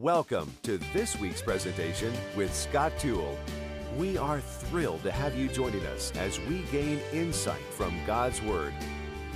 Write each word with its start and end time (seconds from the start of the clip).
Welcome 0.00 0.54
to 0.62 0.78
this 0.92 1.18
week's 1.18 1.42
presentation 1.42 2.12
with 2.36 2.54
Scott 2.54 2.92
Toole. 3.00 3.36
We 3.96 4.16
are 4.16 4.38
thrilled 4.40 5.02
to 5.02 5.10
have 5.10 5.36
you 5.36 5.48
joining 5.48 5.84
us 5.86 6.12
as 6.14 6.38
we 6.42 6.60
gain 6.70 7.00
insight 7.12 7.64
from 7.72 7.98
God's 8.06 8.40
Word. 8.42 8.72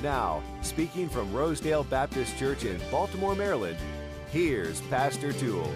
Now, 0.05 0.41
speaking 0.61 1.09
from 1.09 1.33
Rosedale 1.33 1.83
Baptist 1.83 2.39
Church 2.39 2.65
in 2.65 2.81
Baltimore, 2.93 3.35
Maryland, 3.35 3.77
here's 4.31 4.81
Pastor 4.83 5.33
Toole. 5.33 5.69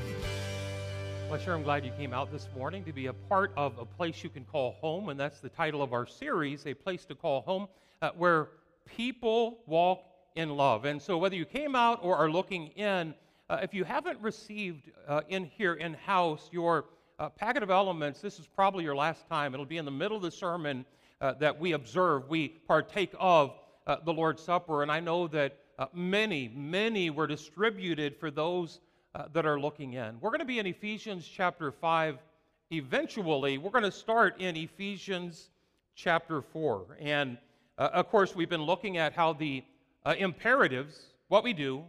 Well, 1.28 1.40
sure, 1.40 1.54
I'm 1.54 1.64
glad 1.64 1.84
you 1.84 1.90
came 1.98 2.12
out 2.12 2.30
this 2.30 2.46
morning 2.56 2.84
to 2.84 2.92
be 2.92 3.06
a 3.06 3.12
part 3.12 3.50
of 3.56 3.76
a 3.78 3.84
place 3.84 4.22
you 4.22 4.30
can 4.30 4.44
call 4.44 4.76
home, 4.80 5.08
and 5.08 5.18
that's 5.18 5.40
the 5.40 5.48
title 5.48 5.82
of 5.82 5.94
our 5.94 6.06
series, 6.06 6.64
A 6.64 6.74
Place 6.74 7.04
to 7.06 7.16
Call 7.16 7.40
Home, 7.40 7.66
uh, 8.02 8.10
where 8.16 8.50
people 8.84 9.58
walk 9.66 10.04
in 10.36 10.50
love. 10.50 10.84
And 10.84 11.02
so, 11.02 11.18
whether 11.18 11.34
you 11.34 11.44
came 11.44 11.74
out 11.74 11.98
or 12.04 12.16
are 12.16 12.30
looking 12.30 12.68
in, 12.68 13.14
uh, 13.48 13.58
if 13.62 13.72
you 13.72 13.84
haven't 13.84 14.20
received 14.20 14.90
uh, 15.06 15.20
in 15.28 15.44
here 15.44 15.74
in 15.74 15.94
house 15.94 16.48
your 16.52 16.86
uh, 17.18 17.28
packet 17.28 17.62
of 17.62 17.70
elements, 17.70 18.20
this 18.20 18.40
is 18.40 18.46
probably 18.46 18.82
your 18.82 18.96
last 18.96 19.28
time. 19.28 19.54
It'll 19.54 19.64
be 19.64 19.76
in 19.76 19.84
the 19.84 19.90
middle 19.90 20.16
of 20.16 20.22
the 20.22 20.30
sermon 20.30 20.84
uh, 21.20 21.34
that 21.34 21.58
we 21.58 21.72
observe, 21.72 22.28
we 22.28 22.48
partake 22.48 23.14
of 23.18 23.54
uh, 23.86 23.96
the 24.04 24.12
Lord's 24.12 24.42
Supper. 24.42 24.82
And 24.82 24.90
I 24.90 25.00
know 25.00 25.28
that 25.28 25.56
uh, 25.78 25.86
many, 25.94 26.48
many 26.48 27.10
were 27.10 27.26
distributed 27.26 28.16
for 28.16 28.30
those 28.30 28.80
that 29.32 29.46
are 29.46 29.58
looking 29.58 29.94
in. 29.94 30.20
We're 30.20 30.28
going 30.28 30.40
to 30.40 30.44
be 30.44 30.58
in 30.58 30.66
Ephesians 30.66 31.26
chapter 31.26 31.72
5 31.72 32.18
eventually. 32.70 33.56
We're 33.56 33.70
going 33.70 33.84
to 33.84 33.90
start 33.90 34.38
in 34.42 34.56
Ephesians 34.56 35.48
chapter 35.94 36.42
4. 36.42 36.98
And 37.00 37.38
of 37.78 38.10
course, 38.10 38.36
we've 38.36 38.50
been 38.50 38.64
looking 38.64 38.98
at 38.98 39.14
how 39.14 39.32
the 39.32 39.64
imperatives, 40.18 41.00
what 41.28 41.44
we 41.44 41.54
do, 41.54 41.82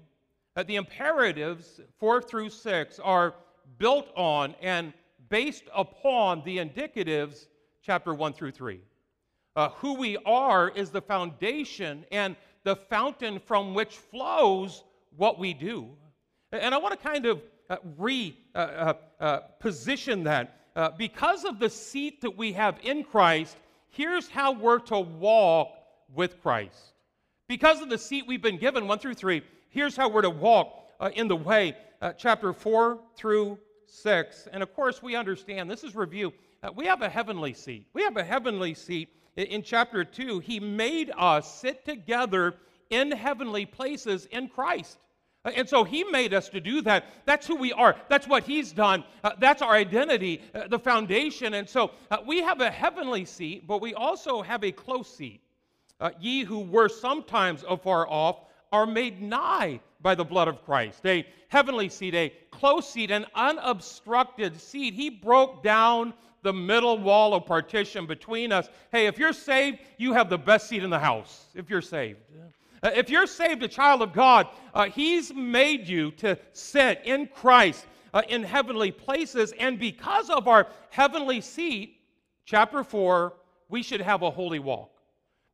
the 0.66 0.76
imperatives, 0.76 1.82
four 2.00 2.22
through 2.22 2.50
six, 2.50 3.00
are 3.00 3.36
built 3.78 4.10
on 4.16 4.56
and 4.62 4.94
based 5.30 5.66
upon 5.76 6.44
the 6.46 6.58
indicatives, 6.58 7.48
chapter 7.82 8.14
one 8.14 8.34
through 8.34 8.52
three. 8.52 8.82
Uh, 9.55 9.70
who 9.70 9.96
we 9.96 10.18
are 10.26 10.70
is 10.70 10.90
the 10.90 11.02
foundation 11.02 12.05
and 12.12 12.36
the 12.64 12.76
fountain 12.76 13.40
from 13.40 13.74
which 13.74 13.96
flows 13.96 14.84
what 15.16 15.40
we 15.40 15.54
do. 15.54 15.88
And 16.52 16.74
I 16.74 16.77
want 16.77 16.99
to 16.99 17.08
kind 17.08 17.26
of 17.26 17.42
uh, 17.70 17.77
re 17.98 18.38
uh, 18.55 18.58
uh, 18.58 18.94
uh 19.20 19.40
that. 20.24 20.54
Uh, 20.76 20.92
because 20.96 21.44
of 21.44 21.58
the 21.58 21.70
seat 21.70 22.21
that 22.21 22.38
we 22.38 22.54
have 22.54 22.77
in 22.84 23.04
Christ, 23.04 23.58
here's 23.90 24.30
how 24.30 24.52
we're 24.52 24.80
to 24.80 24.99
walk 24.99 25.70
with 26.14 26.40
Christ. 26.42 26.94
Because 27.48 27.82
of 27.82 27.90
the 27.90 27.98
seat 27.98 28.26
we've 28.27 28.42
been 28.42 28.60
given, 28.60 28.88
one 28.88 28.99
through 28.99 29.16
three, 29.16 29.42
here's 29.70 29.96
how 29.96 30.10
we're 30.10 30.21
to 30.21 30.29
walk 30.29 30.87
uh, 30.99 31.10
in 31.13 31.27
the 31.27 31.35
way, 31.35 31.76
uh, 32.01 32.13
chapter 32.13 32.54
4 32.54 32.99
through 33.15 33.57
6. 33.85 34.48
And 34.51 34.63
of 34.63 34.74
course, 34.74 35.01
we 35.01 35.15
understand 35.15 35.70
this 35.70 35.84
is 35.84 35.96
review. 35.96 36.34
Uh, 36.63 36.70
we 36.76 36.85
have 36.85 37.01
a 37.01 37.09
heavenly 37.09 37.54
seat. 37.54 37.87
We 37.93 38.04
have 38.04 38.18
a 38.18 38.24
heavenly 38.24 38.74
seat 38.74 39.09
in, 39.35 39.46
in 39.48 39.63
chapter 39.63 40.04
2. 40.04 40.40
He 40.40 40.59
made 40.59 41.12
us 41.18 41.59
sit 41.59 41.85
together 41.85 42.55
in 42.90 43.12
heavenly 43.12 43.65
places 43.65 44.26
in 44.27 44.48
Christ. 44.48 44.98
Uh, 45.46 45.51
and 45.55 45.68
so 45.70 45.84
he 45.84 46.04
made 46.04 46.34
us 46.34 46.49
to 46.49 46.59
do 46.59 46.81
that. 46.81 47.05
That's 47.26 47.48
who 47.48 47.55
we 47.55 47.71
are. 47.74 47.96
That's 48.09 48.27
what 48.27 48.43
he's 48.43 48.71
done. 48.71 49.04
Uh, 49.24 49.31
that's 49.40 49.62
our 49.62 49.74
identity, 49.74 50.41
uh, 50.54 50.68
the 50.68 50.79
foundation. 50.79 51.54
And 51.54 51.70
so 51.70 51.91
uh, 52.12 52.18
we 52.26 52.41
have 52.41 52.62
a 52.62 52.71
heavenly 52.71 53.26
seat, 53.26 53.68
but 53.68 53.81
we 53.81 53.93
also 53.93 54.41
have 54.41 54.63
a 54.63 54.71
close 54.71 55.13
seat. 55.13 55.41
Uh, 55.99 56.12
ye 56.20 56.43
who 56.43 56.59
were 56.59 56.90
sometimes 56.90 57.63
afar 57.68 58.07
off 58.07 58.41
are 58.71 58.85
made 58.85 59.21
nigh 59.21 59.79
by 60.01 60.15
the 60.15 60.26
blood 60.26 60.48
of 60.48 60.63
Christ. 60.63 61.05
A 61.05 61.26
heavenly 61.49 61.90
seat, 61.90 62.13
a 62.15 62.34
close 62.51 62.90
seat, 62.90 63.12
an 63.12 63.26
unobstructed 63.35 64.59
seat. 64.59 64.94
He 64.94 65.09
broke 65.09 65.63
down 65.63 66.13
the 66.44 66.53
middle 66.53 66.97
wall 66.97 67.34
of 67.34 67.46
partition 67.46 68.06
between 68.06 68.51
us. 68.51 68.69
Hey, 68.91 69.07
if 69.07 69.18
you're 69.18 69.34
saved, 69.34 69.79
you 69.97 70.13
have 70.13 70.29
the 70.29 70.38
best 70.38 70.68
seat 70.68 70.84
in 70.84 70.90
the 70.90 71.00
house, 71.00 71.47
if 71.56 71.69
you're 71.69 71.81
saved. 71.81 72.19
Uh, 72.84 72.92
if 72.96 73.09
you're 73.09 73.28
saved, 73.28 73.64
a 73.64 73.68
child 73.68 74.02
of 74.02 74.14
God, 74.14 74.47
uh, 74.74 74.86
He's 74.86 75.34
made 75.34 75.88
you 75.88 76.12
to 76.12 76.38
sit 76.53 77.02
in 77.06 77.28
Christ 77.28 77.86
uh, 78.13 78.22
in 78.30 78.44
heavenly 78.44 78.92
places. 78.92 79.53
And 79.59 79.80
because 79.80 80.30
of 80.30 80.47
our 80.47 80.68
heavenly 80.90 81.42
seat, 81.42 81.97
chapter 82.46 82.84
4, 82.84 83.34
we 83.69 83.81
should 83.81 84.02
have 84.02 84.22
a 84.22 84.30
holy 84.30 84.59
walk. 84.59 84.92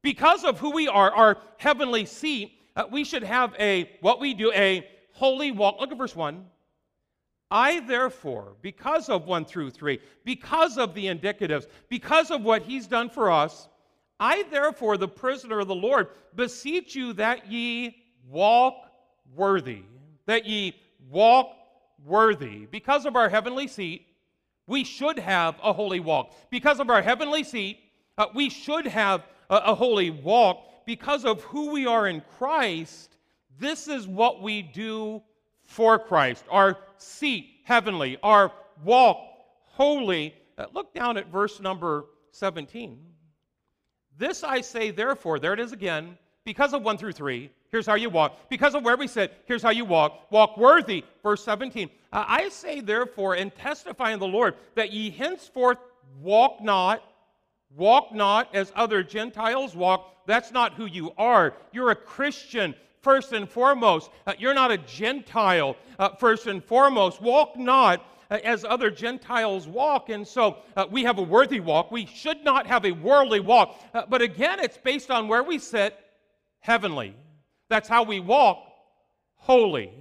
Because 0.01 0.43
of 0.43 0.59
who 0.59 0.71
we 0.71 0.87
are, 0.87 1.11
our 1.11 1.37
heavenly 1.57 2.05
seat, 2.05 2.59
uh, 2.75 2.85
we 2.91 3.03
should 3.03 3.23
have 3.23 3.55
a, 3.59 3.89
what 4.01 4.19
we 4.19 4.33
do, 4.33 4.51
a 4.53 4.87
holy 5.13 5.51
walk. 5.51 5.79
Look 5.79 5.91
at 5.91 5.97
verse 5.97 6.15
1. 6.15 6.45
I, 7.51 7.81
therefore, 7.81 8.55
because 8.61 9.09
of 9.09 9.27
1 9.27 9.45
through 9.45 9.69
3, 9.69 9.99
because 10.25 10.77
of 10.79 10.95
the 10.95 11.05
indicatives, 11.05 11.67
because 11.87 12.31
of 12.31 12.41
what 12.41 12.63
he's 12.63 12.87
done 12.87 13.09
for 13.09 13.29
us, 13.29 13.67
I, 14.19 14.43
therefore, 14.49 14.97
the 14.97 15.07
prisoner 15.07 15.59
of 15.59 15.67
the 15.67 15.75
Lord, 15.75 16.07
beseech 16.35 16.95
you 16.95 17.13
that 17.13 17.51
ye 17.51 17.95
walk 18.27 18.75
worthy, 19.35 19.83
that 20.25 20.45
ye 20.45 20.75
walk 21.09 21.55
worthy. 22.03 22.65
Because 22.65 23.05
of 23.05 23.15
our 23.15 23.29
heavenly 23.29 23.67
seat, 23.67 24.07
we 24.65 24.83
should 24.83 25.19
have 25.19 25.55
a 25.61 25.73
holy 25.73 25.99
walk. 25.99 26.33
Because 26.49 26.79
of 26.79 26.89
our 26.89 27.01
heavenly 27.01 27.43
seat, 27.43 27.79
uh, 28.17 28.27
we 28.33 28.49
should 28.49 28.87
have 28.87 29.27
a, 29.49 29.57
a 29.57 29.75
holy 29.75 30.09
walk 30.09 30.65
because 30.85 31.25
of 31.25 31.41
who 31.43 31.71
we 31.71 31.85
are 31.85 32.07
in 32.07 32.21
Christ, 32.37 33.17
this 33.59 33.87
is 33.87 34.07
what 34.07 34.41
we 34.41 34.61
do 34.61 35.21
for 35.63 35.97
Christ. 35.97 36.45
Our 36.49 36.77
seat, 36.97 37.61
heavenly, 37.63 38.17
our 38.23 38.51
walk, 38.83 39.17
holy. 39.65 40.35
Uh, 40.57 40.65
look 40.73 40.93
down 40.93 41.17
at 41.17 41.27
verse 41.31 41.59
number 41.59 42.05
17. 42.31 42.99
This 44.17 44.43
I 44.43 44.61
say, 44.61 44.91
therefore, 44.91 45.39
there 45.39 45.53
it 45.53 45.59
is 45.59 45.71
again, 45.71 46.17
because 46.43 46.73
of 46.73 46.83
1 46.83 46.97
through 46.97 47.13
3, 47.13 47.49
here's 47.71 47.85
how 47.85 47.95
you 47.95 48.09
walk. 48.09 48.37
Because 48.49 48.75
of 48.75 48.83
where 48.83 48.97
we 48.97 49.07
sit, 49.07 49.33
here's 49.45 49.63
how 49.63 49.71
you 49.71 49.85
walk. 49.85 50.31
Walk 50.31 50.57
worthy, 50.57 51.03
verse 51.23 51.43
17. 51.43 51.89
Uh, 52.11 52.25
I 52.27 52.49
say, 52.49 52.79
therefore, 52.81 53.35
and 53.35 53.53
testify 53.55 54.11
in 54.11 54.19
the 54.19 54.27
Lord, 54.27 54.55
that 54.75 54.91
ye 54.91 55.09
henceforth 55.09 55.79
walk 56.21 56.61
not 56.61 57.01
Walk 57.75 58.13
not 58.13 58.53
as 58.53 58.71
other 58.75 59.03
Gentiles 59.03 59.75
walk. 59.75 60.25
That's 60.25 60.51
not 60.51 60.73
who 60.73 60.85
you 60.85 61.11
are. 61.17 61.55
You're 61.71 61.91
a 61.91 61.95
Christian 61.95 62.75
first 63.01 63.33
and 63.33 63.49
foremost. 63.49 64.09
Uh, 64.25 64.33
you're 64.37 64.53
not 64.53 64.71
a 64.71 64.77
Gentile 64.77 65.75
uh, 65.99 66.09
first 66.15 66.47
and 66.47 66.63
foremost. 66.63 67.21
Walk 67.21 67.57
not 67.57 68.05
uh, 68.29 68.39
as 68.43 68.63
other 68.63 68.89
Gentiles 68.89 69.67
walk. 69.67 70.09
And 70.09 70.27
so 70.27 70.57
uh, 70.75 70.85
we 70.89 71.03
have 71.03 71.17
a 71.17 71.23
worthy 71.23 71.59
walk. 71.59 71.91
We 71.91 72.05
should 72.05 72.43
not 72.43 72.67
have 72.67 72.85
a 72.85 72.91
worldly 72.91 73.39
walk. 73.39 73.79
Uh, 73.93 74.03
but 74.07 74.21
again, 74.21 74.59
it's 74.59 74.77
based 74.77 75.11
on 75.11 75.27
where 75.27 75.43
we 75.43 75.57
sit 75.57 75.97
heavenly. 76.59 77.15
That's 77.69 77.89
how 77.89 78.03
we 78.03 78.19
walk 78.19 78.59
holy. 79.35 79.91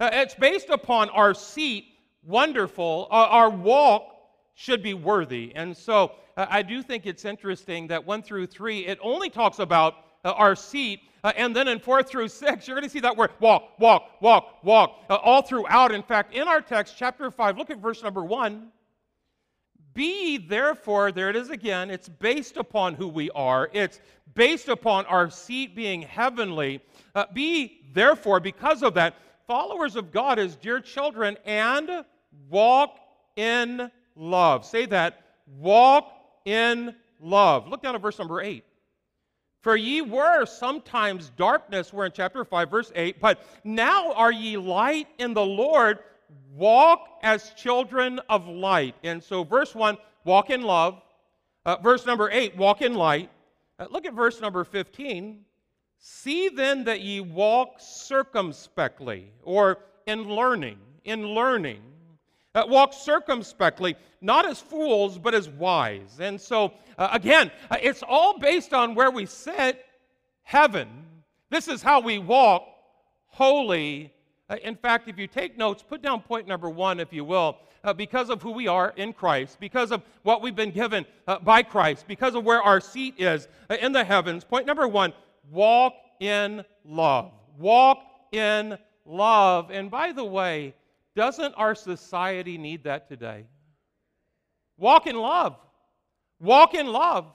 Uh, 0.00 0.10
it's 0.12 0.34
based 0.34 0.70
upon 0.70 1.10
our 1.10 1.34
seat 1.34 1.84
wonderful. 2.22 3.08
our 3.10 3.50
walk 3.50 4.10
should 4.54 4.82
be 4.82 4.94
worthy. 4.94 5.52
And 5.54 5.76
so 5.76 6.12
uh, 6.36 6.46
I 6.48 6.62
do 6.62 6.82
think 6.82 7.06
it's 7.06 7.24
interesting 7.24 7.86
that 7.88 8.04
1 8.04 8.22
through 8.22 8.46
3, 8.46 8.86
it 8.86 8.98
only 9.02 9.30
talks 9.30 9.58
about 9.58 9.94
uh, 10.24 10.32
our 10.32 10.54
seat. 10.54 11.00
Uh, 11.22 11.32
and 11.36 11.54
then 11.54 11.68
in 11.68 11.78
4 11.78 12.02
through 12.02 12.28
6, 12.28 12.66
you're 12.66 12.76
going 12.76 12.84
to 12.86 12.90
see 12.90 13.00
that 13.00 13.16
word 13.16 13.30
walk, 13.40 13.78
walk, 13.78 14.20
walk, 14.20 14.62
walk, 14.62 15.04
uh, 15.08 15.16
all 15.16 15.42
throughout. 15.42 15.92
In 15.92 16.02
fact, 16.02 16.34
in 16.34 16.48
our 16.48 16.60
text, 16.60 16.94
chapter 16.96 17.30
5, 17.30 17.58
look 17.58 17.70
at 17.70 17.78
verse 17.78 18.02
number 18.02 18.24
1. 18.24 18.68
Be 19.92 20.38
therefore, 20.38 21.10
there 21.10 21.30
it 21.30 21.36
is 21.36 21.50
again, 21.50 21.90
it's 21.90 22.08
based 22.08 22.56
upon 22.56 22.94
who 22.94 23.08
we 23.08 23.28
are, 23.30 23.68
it's 23.72 24.00
based 24.34 24.68
upon 24.68 25.04
our 25.06 25.28
seat 25.30 25.74
being 25.74 26.02
heavenly. 26.02 26.80
Uh, 27.14 27.24
be 27.34 27.80
therefore, 27.92 28.38
because 28.38 28.82
of 28.82 28.94
that, 28.94 29.14
followers 29.46 29.96
of 29.96 30.12
God 30.12 30.38
as 30.38 30.54
dear 30.54 30.80
children 30.80 31.36
and 31.44 32.04
walk 32.48 33.00
in 33.34 33.90
love. 34.16 34.64
Say 34.64 34.86
that 34.86 35.22
walk 35.58 36.12
in 36.44 36.94
love. 37.20 37.68
Look 37.68 37.82
down 37.82 37.94
at 37.94 38.02
verse 38.02 38.18
number 38.18 38.40
8. 38.40 38.64
For 39.60 39.76
ye 39.76 40.00
were 40.00 40.46
sometimes 40.46 41.30
darkness, 41.36 41.92
we're 41.92 42.06
in 42.06 42.12
chapter 42.12 42.44
5, 42.44 42.70
verse 42.70 42.92
8, 42.94 43.20
but 43.20 43.42
now 43.62 44.12
are 44.12 44.32
ye 44.32 44.56
light 44.56 45.08
in 45.18 45.34
the 45.34 45.44
Lord. 45.44 45.98
Walk 46.54 47.18
as 47.22 47.52
children 47.54 48.20
of 48.30 48.48
light. 48.48 48.94
And 49.04 49.22
so, 49.22 49.44
verse 49.44 49.74
1, 49.74 49.98
walk 50.24 50.48
in 50.48 50.62
love. 50.62 51.02
Uh, 51.66 51.76
verse 51.76 52.06
number 52.06 52.30
8, 52.30 52.56
walk 52.56 52.80
in 52.80 52.94
light. 52.94 53.30
Uh, 53.78 53.86
look 53.90 54.06
at 54.06 54.14
verse 54.14 54.40
number 54.40 54.64
15. 54.64 55.44
See 55.98 56.48
then 56.48 56.84
that 56.84 57.02
ye 57.02 57.20
walk 57.20 57.74
circumspectly, 57.78 59.30
or 59.42 59.78
in 60.06 60.26
learning, 60.26 60.78
in 61.04 61.26
learning 61.26 61.82
uh, 62.54 62.64
walk 62.68 62.92
circumspectly, 62.92 63.96
not 64.20 64.44
as 64.46 64.60
fools, 64.60 65.18
but 65.18 65.34
as 65.34 65.48
wise. 65.48 66.18
And 66.20 66.40
so, 66.40 66.72
uh, 66.98 67.08
again, 67.12 67.50
uh, 67.70 67.76
it's 67.80 68.02
all 68.06 68.38
based 68.38 68.72
on 68.74 68.94
where 68.94 69.10
we 69.10 69.26
sit, 69.26 69.84
heaven. 70.42 70.88
This 71.50 71.68
is 71.68 71.82
how 71.82 72.00
we 72.00 72.18
walk 72.18 72.66
holy 73.26 74.12
Uh, 74.50 74.56
in 74.64 74.74
fact, 74.74 75.08
if 75.08 75.16
you 75.16 75.28
take 75.28 75.56
notes, 75.56 75.80
put 75.80 76.02
down 76.02 76.20
point 76.20 76.48
number 76.48 76.68
one, 76.68 76.98
if 76.98 77.12
you 77.12 77.24
will. 77.24 77.56
Uh, 77.84 77.94
because 77.94 78.28
of 78.30 78.42
who 78.42 78.50
we 78.50 78.66
are 78.66 78.92
in 78.96 79.12
Christ, 79.12 79.58
because 79.60 79.92
of 79.92 80.02
what 80.24 80.42
we've 80.42 80.56
been 80.56 80.72
given 80.72 81.06
uh, 81.28 81.38
by 81.38 81.62
Christ, 81.62 82.04
because 82.08 82.34
of 82.34 82.44
where 82.44 82.60
our 82.60 82.80
seat 82.80 83.14
is 83.16 83.48
in 83.80 83.92
the 83.92 84.04
heavens. 84.04 84.44
Point 84.44 84.66
number 84.66 84.88
one 84.88 85.12
walk 85.50 85.94
in 86.18 86.64
love. 86.84 87.30
Walk 87.58 87.98
in 88.32 88.76
love. 89.06 89.70
And 89.70 89.88
by 89.88 90.12
the 90.12 90.24
way, 90.24 90.74
doesn't 91.16 91.54
our 91.54 91.74
society 91.74 92.58
need 92.58 92.84
that 92.84 93.08
today? 93.08 93.46
Walk 94.78 95.06
in 95.06 95.16
love. 95.16 95.56
Walk 96.40 96.74
in 96.74 96.86
love. 96.86 97.26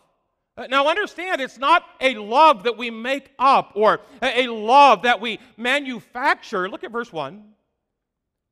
Uh, 0.58 0.68
now, 0.68 0.88
understand, 0.88 1.42
it's 1.42 1.58
not 1.58 1.84
a 2.00 2.16
love 2.16 2.64
that 2.64 2.78
we 2.78 2.90
make 2.90 3.30
up 3.38 3.74
or 3.76 4.00
a 4.22 4.48
love 4.48 5.02
that 5.02 5.20
we 5.20 5.40
manufacture. 5.58 6.70
Look 6.70 6.84
at 6.84 6.92
verse 6.92 7.12
1. 7.12 7.44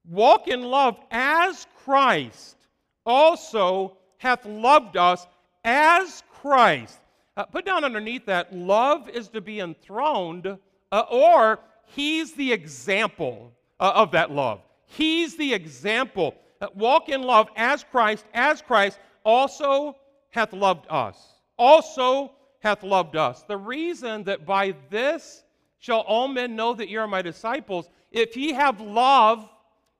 Walk 0.09 0.49
in 0.49 0.63
love 0.63 0.99
as 1.11 1.65
Christ 1.85 2.57
also 3.05 3.97
hath 4.17 4.45
loved 4.45 4.97
us 4.97 5.25
as 5.63 6.23
Christ. 6.29 6.99
Uh, 7.35 7.45
put 7.45 7.65
down 7.65 7.83
underneath 7.83 8.25
that, 8.25 8.53
love 8.53 9.09
is 9.09 9.29
to 9.29 9.41
be 9.41 9.59
enthroned, 9.59 10.57
uh, 10.91 11.03
or 11.09 11.59
he's 11.87 12.33
the 12.33 12.51
example 12.51 13.53
uh, 13.79 13.93
of 13.95 14.11
that 14.11 14.29
love. 14.29 14.61
He's 14.97 15.35
the 15.35 15.53
example. 15.53 16.35
Uh, 16.61 16.67
walk 16.75 17.09
in 17.09 17.21
love 17.21 17.49
as 17.55 17.83
Christ, 17.83 18.25
as 18.33 18.61
Christ 18.61 18.99
also 19.23 19.97
hath 20.31 20.53
loved 20.53 20.85
us 20.89 21.33
also 21.57 22.31
hath 22.59 22.83
loved 22.83 23.15
us. 23.15 23.43
The 23.43 23.57
reason 23.57 24.23
that 24.23 24.45
by 24.45 24.75
this 24.89 25.43
shall 25.79 26.01
all 26.01 26.27
men 26.27 26.55
know 26.55 26.73
that 26.73 26.89
ye 26.89 26.97
are 26.97 27.07
my 27.07 27.21
disciples, 27.21 27.89
if 28.11 28.37
ye 28.37 28.53
have 28.53 28.79
love, 28.79 29.47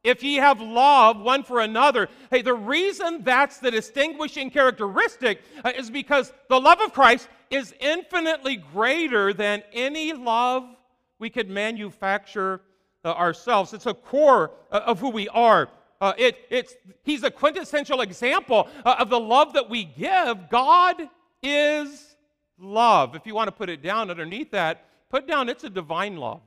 if 0.03 0.23
ye 0.23 0.35
have 0.35 0.61
love 0.61 1.19
one 1.19 1.43
for 1.43 1.59
another. 1.59 2.07
Hey, 2.29 2.41
the 2.41 2.53
reason 2.53 3.23
that's 3.23 3.59
the 3.59 3.71
distinguishing 3.71 4.49
characteristic 4.49 5.41
uh, 5.63 5.71
is 5.75 5.89
because 5.89 6.31
the 6.49 6.59
love 6.59 6.81
of 6.81 6.93
Christ 6.93 7.27
is 7.49 7.73
infinitely 7.79 8.57
greater 8.57 9.33
than 9.33 9.63
any 9.71 10.13
love 10.13 10.63
we 11.19 11.29
could 11.29 11.49
manufacture 11.49 12.61
ourselves. 13.09 13.73
It's 13.73 13.85
a 13.85 13.93
core 13.93 14.51
uh, 14.71 14.81
of 14.85 14.99
who 14.99 15.09
we 15.09 15.27
are. 15.29 15.69
Uh, 16.01 16.13
it, 16.17 16.37
it's, 16.49 16.75
he's 17.03 17.23
a 17.23 17.31
quintessential 17.31 18.01
example 18.01 18.67
uh, 18.85 18.95
of 18.99 19.09
the 19.09 19.19
love 19.19 19.53
that 19.53 19.69
we 19.69 19.85
give. 19.85 20.49
God 20.49 20.95
is 21.41 22.15
love. 22.57 23.15
If 23.15 23.25
you 23.25 23.35
want 23.35 23.47
to 23.47 23.51
put 23.51 23.69
it 23.69 23.81
down 23.81 24.09
underneath 24.09 24.51
that, 24.51 24.85
put 25.09 25.27
down 25.27 25.49
it's 25.49 25.63
a 25.63 25.69
divine 25.69 26.17
love. 26.17 26.41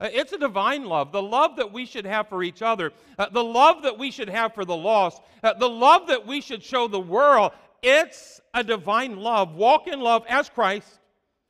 Uh, 0.00 0.08
it's 0.12 0.32
a 0.32 0.38
divine 0.38 0.84
love, 0.84 1.12
the 1.12 1.22
love 1.22 1.56
that 1.56 1.72
we 1.72 1.86
should 1.86 2.04
have 2.04 2.28
for 2.28 2.42
each 2.42 2.60
other, 2.60 2.92
uh, 3.18 3.28
the 3.30 3.42
love 3.42 3.84
that 3.84 3.96
we 3.96 4.10
should 4.10 4.28
have 4.28 4.52
for 4.52 4.64
the 4.64 4.76
lost, 4.76 5.22
uh, 5.44 5.54
the 5.54 5.68
love 5.68 6.08
that 6.08 6.26
we 6.26 6.40
should 6.40 6.62
show 6.62 6.88
the 6.88 6.98
world. 6.98 7.52
It's 7.82 8.40
a 8.52 8.64
divine 8.64 9.16
love. 9.16 9.54
Walk 9.54 9.86
in 9.86 10.00
love 10.00 10.24
as 10.28 10.48
Christ. 10.48 10.98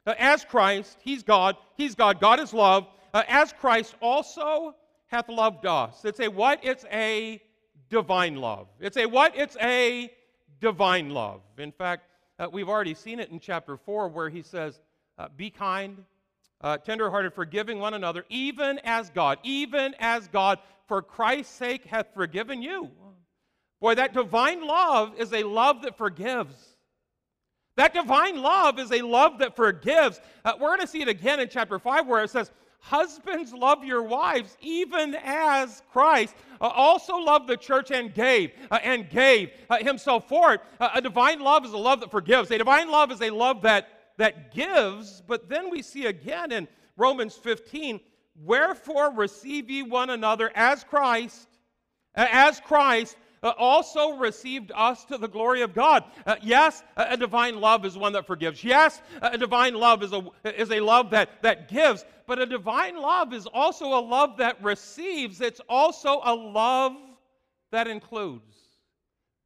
Uh, 0.06 0.14
as 0.18 0.44
Christ, 0.44 0.98
He's 1.02 1.22
God. 1.22 1.56
He's 1.76 1.94
God. 1.94 2.20
God 2.20 2.40
is 2.40 2.52
love. 2.52 2.86
Uh, 3.14 3.22
as 3.28 3.52
Christ 3.52 3.94
also 4.00 4.74
hath 5.06 5.28
loved 5.28 5.66
us. 5.66 6.04
It's 6.04 6.20
a 6.20 6.28
what? 6.28 6.60
It's 6.62 6.84
a 6.90 7.42
divine 7.90 8.36
love. 8.36 8.68
It's 8.80 8.96
a 8.96 9.06
what? 9.06 9.36
It's 9.36 9.56
a 9.60 10.10
divine 10.60 11.10
love. 11.10 11.42
In 11.58 11.72
fact, 11.72 12.06
uh, 12.38 12.48
we've 12.50 12.68
already 12.68 12.94
seen 12.94 13.20
it 13.20 13.30
in 13.30 13.38
chapter 13.38 13.76
4 13.76 14.08
where 14.08 14.30
he 14.30 14.40
says, 14.40 14.80
uh, 15.18 15.28
Be 15.36 15.50
kind, 15.50 16.02
uh, 16.62 16.78
tenderhearted, 16.78 17.34
forgiving 17.34 17.78
one 17.78 17.92
another, 17.92 18.24
even 18.30 18.80
as 18.84 19.10
God, 19.10 19.38
even 19.42 19.94
as 19.98 20.28
God, 20.28 20.58
for 20.88 21.02
Christ's 21.02 21.54
sake, 21.54 21.84
hath 21.84 22.06
forgiven 22.14 22.62
you. 22.62 22.90
Boy, 23.80 23.94
that 23.96 24.14
divine 24.14 24.66
love 24.66 25.12
is 25.18 25.32
a 25.32 25.42
love 25.42 25.82
that 25.82 25.98
forgives. 25.98 26.54
That 27.76 27.94
divine 27.94 28.40
love 28.40 28.78
is 28.78 28.92
a 28.92 29.02
love 29.02 29.38
that 29.38 29.56
forgives. 29.56 30.20
Uh, 30.44 30.52
we're 30.60 30.68
going 30.68 30.80
to 30.80 30.86
see 30.86 31.02
it 31.02 31.08
again 31.08 31.40
in 31.40 31.48
chapter 31.48 31.78
5 31.78 32.06
where 32.06 32.22
it 32.22 32.30
says, 32.30 32.50
Husbands, 32.84 33.52
love 33.52 33.84
your 33.84 34.02
wives, 34.02 34.56
even 34.60 35.14
as 35.22 35.82
Christ 35.92 36.34
uh, 36.60 36.66
also 36.66 37.16
loved 37.16 37.48
the 37.48 37.56
church 37.56 37.92
and 37.92 38.12
gave, 38.12 38.50
uh, 38.72 38.78
and 38.82 39.08
gave 39.08 39.52
uh, 39.70 39.78
himself 39.78 40.28
for 40.28 40.54
it. 40.54 40.60
Uh, 40.80 40.90
a 40.96 41.00
divine 41.00 41.38
love 41.38 41.64
is 41.64 41.72
a 41.72 41.78
love 41.78 42.00
that 42.00 42.10
forgives. 42.10 42.50
A 42.50 42.58
divine 42.58 42.90
love 42.90 43.12
is 43.12 43.22
a 43.22 43.30
love 43.30 43.62
that, 43.62 43.88
that 44.16 44.52
gives. 44.52 45.22
But 45.28 45.48
then 45.48 45.70
we 45.70 45.80
see 45.80 46.06
again 46.06 46.50
in 46.50 46.66
Romans 46.96 47.36
15, 47.36 48.00
wherefore 48.44 49.12
receive 49.12 49.70
ye 49.70 49.84
one 49.84 50.10
another 50.10 50.50
as 50.56 50.82
Christ, 50.82 51.46
uh, 52.16 52.26
as 52.32 52.58
Christ 52.58 53.16
uh, 53.42 53.52
also 53.58 54.16
received 54.16 54.70
us 54.74 55.04
to 55.06 55.18
the 55.18 55.28
glory 55.28 55.62
of 55.62 55.74
God. 55.74 56.04
Uh, 56.24 56.36
yes, 56.42 56.82
a, 56.96 57.16
divine 57.16 57.60
love 57.60 57.84
is 57.84 57.96
one 57.96 58.12
that 58.12 58.26
forgives. 58.26 58.62
Yes, 58.62 59.02
a, 59.20 59.30
a 59.32 59.38
divine 59.38 59.74
love 59.74 60.02
is 60.02 60.12
a, 60.12 60.22
is 60.44 60.70
a 60.70 60.80
love 60.80 61.10
that, 61.10 61.42
that 61.42 61.68
gives. 61.68 62.04
But 62.26 62.38
a 62.38 62.46
divine 62.46 62.96
love 63.00 63.32
is 63.32 63.46
also 63.46 63.86
a 63.86 64.00
love 64.00 64.36
that 64.38 64.62
receives. 64.62 65.40
It's 65.40 65.60
also 65.68 66.20
a 66.24 66.34
love 66.34 66.96
that 67.72 67.88
includes. 67.88 68.56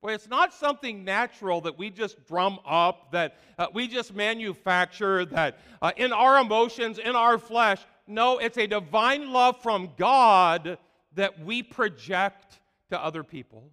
Boy, 0.02 0.12
it's 0.12 0.28
not 0.28 0.52
something 0.52 1.04
natural 1.04 1.62
that 1.62 1.78
we 1.78 1.90
just 1.90 2.24
drum 2.26 2.58
up, 2.66 3.10
that 3.12 3.38
uh, 3.58 3.66
we 3.72 3.88
just 3.88 4.14
manufacture, 4.14 5.24
that 5.24 5.58
uh, 5.80 5.92
in 5.96 6.12
our 6.12 6.38
emotions, 6.38 6.98
in 6.98 7.16
our 7.16 7.38
flesh. 7.38 7.80
No, 8.06 8.38
it's 8.38 8.58
a 8.58 8.66
divine 8.66 9.32
love 9.32 9.60
from 9.62 9.90
God 9.96 10.78
that 11.14 11.42
we 11.44 11.62
project 11.62 12.60
to 12.90 13.02
other 13.02 13.24
people. 13.24 13.70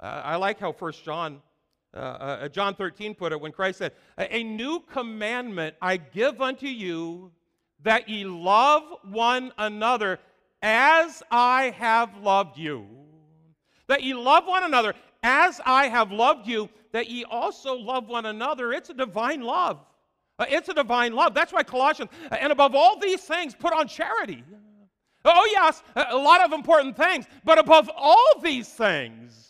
Uh, 0.00 0.22
I 0.24 0.36
like 0.36 0.60
how 0.60 0.72
First 0.72 1.04
John, 1.04 1.42
uh, 1.94 1.98
uh, 1.98 2.48
John 2.48 2.74
13 2.74 3.14
put 3.14 3.32
it 3.32 3.40
when 3.40 3.52
Christ 3.52 3.78
said, 3.78 3.92
"A 4.16 4.44
new 4.44 4.80
commandment 4.80 5.76
I 5.82 5.96
give 5.96 6.40
unto 6.40 6.66
you, 6.66 7.32
that 7.82 8.08
ye 8.08 8.24
love 8.24 8.84
one 9.02 9.52
another 9.58 10.20
as 10.62 11.22
I 11.30 11.70
have 11.70 12.16
loved 12.18 12.58
you." 12.58 12.86
That 13.88 14.02
ye 14.02 14.14
love 14.14 14.46
one 14.46 14.64
another 14.64 14.94
as 15.22 15.60
I 15.64 15.88
have 15.88 16.12
loved 16.12 16.46
you, 16.46 16.68
that 16.92 17.08
ye 17.10 17.24
also 17.24 17.74
love 17.74 18.08
one 18.08 18.26
another. 18.26 18.72
It's 18.72 18.90
a 18.90 18.94
divine 18.94 19.40
love. 19.40 19.84
Uh, 20.38 20.46
it's 20.48 20.68
a 20.68 20.74
divine 20.74 21.14
love. 21.14 21.34
That's 21.34 21.52
why 21.52 21.64
Colossians, 21.64 22.10
uh, 22.30 22.36
and 22.36 22.52
above 22.52 22.74
all 22.74 22.98
these 22.98 23.22
things, 23.22 23.54
put 23.54 23.72
on 23.72 23.88
charity. 23.88 24.44
Oh, 25.24 25.48
yes, 25.50 25.82
a 25.96 26.16
lot 26.16 26.44
of 26.44 26.52
important 26.52 26.96
things, 26.96 27.26
but 27.44 27.58
above 27.58 27.90
all 27.96 28.40
these 28.40 28.68
things, 28.68 29.47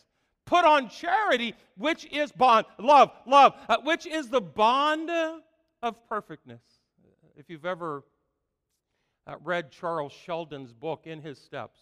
Put 0.49 0.65
on 0.65 0.89
charity, 0.89 1.55
which 1.77 2.07
is 2.07 2.33
bond, 2.33 2.65
love, 2.79 3.11
love, 3.27 3.53
uh, 3.69 3.77
which 3.85 4.07
is 4.07 4.31
the 4.31 4.41
bond 4.41 5.11
of 5.83 6.09
perfectness. 6.09 6.63
If 7.37 7.51
you've 7.51 7.67
ever 7.67 8.03
uh, 9.27 9.35
read 9.45 9.71
Charles 9.71 10.15
Sheldon's 10.25 10.73
book, 10.73 11.03
In 11.05 11.21
His 11.21 11.39
Steps, 11.39 11.79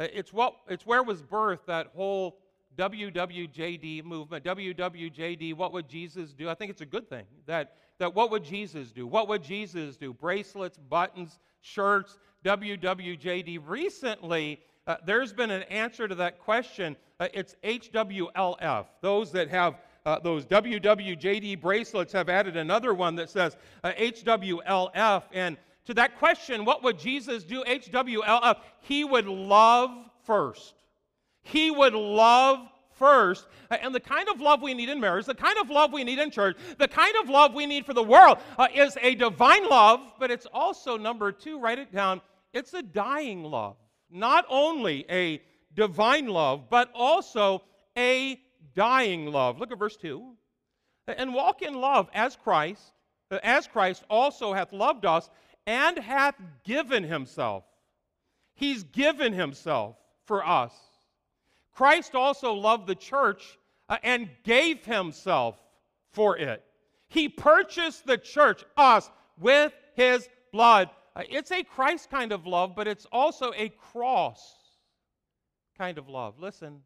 uh, 0.00 0.06
it's, 0.14 0.32
what, 0.32 0.54
it's 0.70 0.86
where 0.86 1.02
was 1.02 1.22
birthed 1.22 1.66
that 1.66 1.88
whole 1.94 2.38
WWJD 2.78 4.02
movement. 4.02 4.46
WWJD, 4.46 5.52
what 5.52 5.74
would 5.74 5.90
Jesus 5.90 6.32
do? 6.32 6.48
I 6.48 6.54
think 6.54 6.70
it's 6.70 6.80
a 6.80 6.86
good 6.86 7.10
thing 7.10 7.24
that, 7.44 7.74
that 7.98 8.14
what 8.14 8.30
would 8.30 8.44
Jesus 8.44 8.92
do? 8.92 9.06
What 9.06 9.28
would 9.28 9.42
Jesus 9.42 9.98
do? 9.98 10.14
Bracelets, 10.14 10.78
buttons, 10.88 11.38
shirts, 11.60 12.18
WWJD. 12.46 13.60
Recently, 13.66 14.58
uh, 14.86 14.96
there's 15.04 15.34
been 15.34 15.50
an 15.50 15.64
answer 15.64 16.08
to 16.08 16.14
that 16.14 16.38
question. 16.38 16.96
Uh, 17.20 17.26
it's 17.34 17.56
HWLF. 17.64 18.86
Those 19.00 19.32
that 19.32 19.48
have 19.48 19.80
uh, 20.06 20.18
those 20.20 20.46
WWJD 20.46 21.60
bracelets 21.60 22.12
have 22.12 22.28
added 22.28 22.56
another 22.56 22.94
one 22.94 23.14
that 23.16 23.28
says 23.28 23.56
HWLF. 23.84 24.92
Uh, 24.94 25.20
and 25.32 25.56
to 25.84 25.94
that 25.94 26.18
question, 26.18 26.64
what 26.64 26.82
would 26.82 26.98
Jesus 26.98 27.44
do? 27.44 27.62
HWLF. 27.64 28.58
He 28.80 29.04
would 29.04 29.26
love 29.26 29.90
first. 30.24 30.74
He 31.42 31.70
would 31.70 31.92
love 31.92 32.60
first. 32.98 33.46
Uh, 33.70 33.76
and 33.82 33.94
the 33.94 34.00
kind 34.00 34.28
of 34.28 34.40
love 34.40 34.62
we 34.62 34.72
need 34.72 34.88
in 34.88 35.00
marriage, 35.00 35.26
the 35.26 35.34
kind 35.34 35.58
of 35.58 35.68
love 35.68 35.92
we 35.92 36.04
need 36.04 36.18
in 36.18 36.30
church, 36.30 36.56
the 36.78 36.88
kind 36.88 37.14
of 37.20 37.28
love 37.28 37.52
we 37.52 37.66
need 37.66 37.84
for 37.84 37.94
the 37.94 38.02
world 38.02 38.38
uh, 38.58 38.68
is 38.74 38.96
a 39.02 39.14
divine 39.16 39.68
love, 39.68 40.00
but 40.18 40.30
it's 40.30 40.46
also, 40.54 40.96
number 40.96 41.32
two, 41.32 41.58
write 41.58 41.78
it 41.78 41.92
down, 41.92 42.20
it's 42.54 42.72
a 42.74 42.82
dying 42.82 43.42
love 43.42 43.76
not 44.10 44.44
only 44.48 45.04
a 45.10 45.40
divine 45.78 46.26
love, 46.26 46.68
but 46.68 46.90
also 46.92 47.62
a 47.96 48.38
dying 48.74 49.26
love. 49.26 49.60
Look 49.60 49.70
at 49.70 49.78
verse 49.78 49.96
2. 49.96 50.34
And 51.06 51.32
walk 51.32 51.62
in 51.62 51.74
love 51.74 52.10
as 52.12 52.36
Christ, 52.36 52.82
as 53.30 53.68
Christ 53.68 54.02
also 54.10 54.52
hath 54.52 54.72
loved 54.72 55.06
us 55.06 55.30
and 55.66 55.96
hath 55.96 56.34
given 56.64 57.04
himself. 57.04 57.64
He's 58.54 58.82
given 58.82 59.32
himself 59.32 59.96
for 60.26 60.44
us. 60.44 60.72
Christ 61.74 62.16
also 62.16 62.54
loved 62.54 62.88
the 62.88 62.96
church 62.96 63.56
uh, 63.88 63.98
and 64.02 64.28
gave 64.42 64.84
himself 64.84 65.56
for 66.10 66.36
it. 66.36 66.64
He 67.06 67.28
purchased 67.28 68.04
the 68.04 68.18
church, 68.18 68.64
us, 68.76 69.08
with 69.38 69.72
his 69.94 70.28
blood. 70.50 70.90
Uh, 71.14 71.22
it's 71.30 71.52
a 71.52 71.62
Christ 71.62 72.10
kind 72.10 72.32
of 72.32 72.48
love, 72.48 72.74
but 72.74 72.88
it's 72.88 73.06
also 73.12 73.52
a 73.56 73.68
cross 73.68 74.57
kind 75.78 75.96
of 75.96 76.08
love. 76.08 76.34
Listen, 76.38 76.80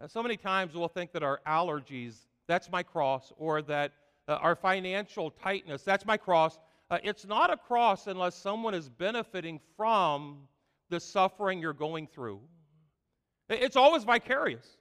uh, 0.00 0.06
so 0.06 0.22
many 0.22 0.36
times 0.36 0.74
we'll 0.74 0.88
think 0.88 1.12
that 1.12 1.22
our 1.22 1.40
allergies, 1.46 2.26
that's 2.46 2.70
my 2.70 2.82
cross, 2.82 3.32
or 3.36 3.60
that 3.62 3.92
uh, 4.28 4.34
our 4.36 4.54
financial 4.54 5.30
tightness, 5.30 5.82
that's 5.82 6.06
my 6.06 6.16
cross. 6.16 6.58
Uh, 6.90 6.98
it's 7.02 7.26
not 7.26 7.52
a 7.52 7.56
cross 7.56 8.06
unless 8.06 8.34
someone 8.34 8.74
is 8.74 8.88
benefiting 8.88 9.60
from 9.76 10.38
the 10.90 11.00
suffering 11.00 11.60
you're 11.60 11.72
going 11.72 12.06
through. 12.06 12.40
It's 13.48 13.76
always 13.76 14.04
vicarious. 14.04 14.76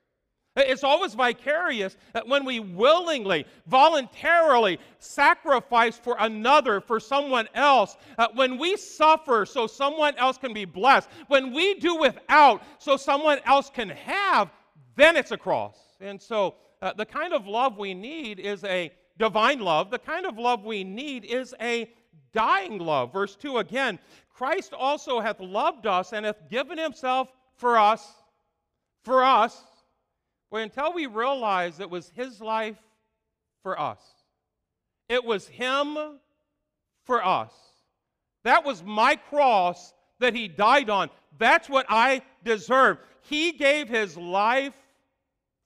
It's 0.57 0.83
always 0.83 1.13
vicarious 1.13 1.95
that 2.13 2.27
when 2.27 2.43
we 2.43 2.59
willingly, 2.59 3.45
voluntarily 3.67 4.79
sacrifice 4.97 5.99
for 5.99 6.15
another, 6.19 6.81
for 6.81 6.99
someone 6.99 7.47
else. 7.53 7.95
Uh, 8.17 8.27
when 8.33 8.57
we 8.57 8.75
suffer 8.75 9.45
so 9.45 9.67
someone 9.67 10.15
else 10.17 10.37
can 10.37 10.53
be 10.53 10.65
blessed. 10.65 11.09
When 11.27 11.53
we 11.53 11.75
do 11.75 11.97
without 11.97 12.63
so 12.79 12.97
someone 12.97 13.39
else 13.45 13.69
can 13.69 13.89
have, 13.89 14.49
then 14.95 15.15
it's 15.15 15.31
a 15.31 15.37
cross. 15.37 15.77
And 16.01 16.19
so 16.19 16.55
uh, 16.81 16.93
the 16.93 17.05
kind 17.05 17.33
of 17.33 17.45
love 17.45 17.77
we 17.77 17.93
need 17.93 18.39
is 18.39 18.63
a 18.63 18.91
divine 19.19 19.59
love. 19.59 19.91
The 19.91 19.99
kind 19.99 20.25
of 20.25 20.39
love 20.39 20.63
we 20.63 20.83
need 20.83 21.23
is 21.23 21.53
a 21.61 21.87
dying 22.33 22.79
love. 22.79 23.13
Verse 23.13 23.35
2 23.35 23.59
again 23.59 23.99
Christ 24.33 24.73
also 24.73 25.19
hath 25.19 25.39
loved 25.39 25.85
us 25.85 26.13
and 26.13 26.25
hath 26.25 26.49
given 26.49 26.79
himself 26.79 27.31
for 27.55 27.77
us. 27.77 28.07
For 29.03 29.23
us 29.23 29.63
well, 30.51 30.63
until 30.63 30.93
we 30.93 31.05
realize 31.05 31.79
it 31.79 31.89
was 31.89 32.11
His 32.15 32.39
life 32.41 32.77
for 33.63 33.79
us, 33.79 34.01
it 35.09 35.23
was 35.23 35.47
Him 35.47 35.97
for 37.05 37.25
us. 37.25 37.51
That 38.43 38.63
was 38.63 38.83
my 38.83 39.15
cross 39.15 39.93
that 40.19 40.33
He 40.33 40.47
died 40.47 40.89
on. 40.89 41.09
That's 41.37 41.69
what 41.69 41.85
I 41.89 42.21
deserve. 42.43 42.97
He 43.21 43.51
gave 43.51 43.89
His 43.89 44.15
life 44.17 44.73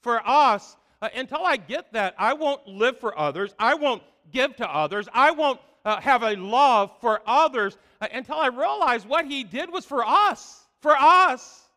for 0.02 0.22
us. 0.28 0.76
Uh, 1.02 1.10
until 1.16 1.44
I 1.44 1.58
get 1.58 1.94
that, 1.94 2.14
I 2.18 2.34
won't 2.34 2.68
live 2.68 3.00
for 3.00 3.18
others. 3.18 3.56
I 3.58 3.76
won't 3.76 4.04
give 4.32 4.56
to 4.58 4.70
others. 4.70 5.08
I 5.14 5.32
won't 5.32 5.60
uh, 5.84 6.00
have 6.00 6.24
a 6.24 6.36
love 6.36 6.92
for 7.02 7.22
others 7.26 7.78
uh, 8.02 8.08
until 8.14 8.36
I 8.36 8.48
realize 8.48 9.06
what 9.06 9.26
He 9.26 9.44
did 9.44 9.72
was 9.72 9.86
for 9.86 10.06
us. 10.06 10.64
For 10.82 10.96
us. 10.96 11.70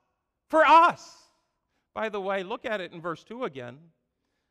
For 0.50 0.64
us. 0.64 1.23
By 1.94 2.08
the 2.08 2.20
way, 2.20 2.42
look 2.42 2.66
at 2.66 2.80
it 2.80 2.92
in 2.92 3.00
verse 3.00 3.22
2 3.24 3.44
again. 3.44 3.78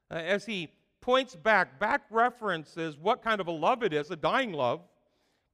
Uh, 0.09 0.15
as 0.15 0.45
he 0.45 0.69
points 1.01 1.35
back, 1.35 1.79
back 1.79 2.03
references 2.09 2.97
what 2.97 3.21
kind 3.21 3.41
of 3.41 3.47
a 3.47 3.51
love 3.51 3.83
it 3.83 3.93
is, 3.93 4.09
a 4.09 4.15
dying 4.15 4.53
love. 4.53 4.81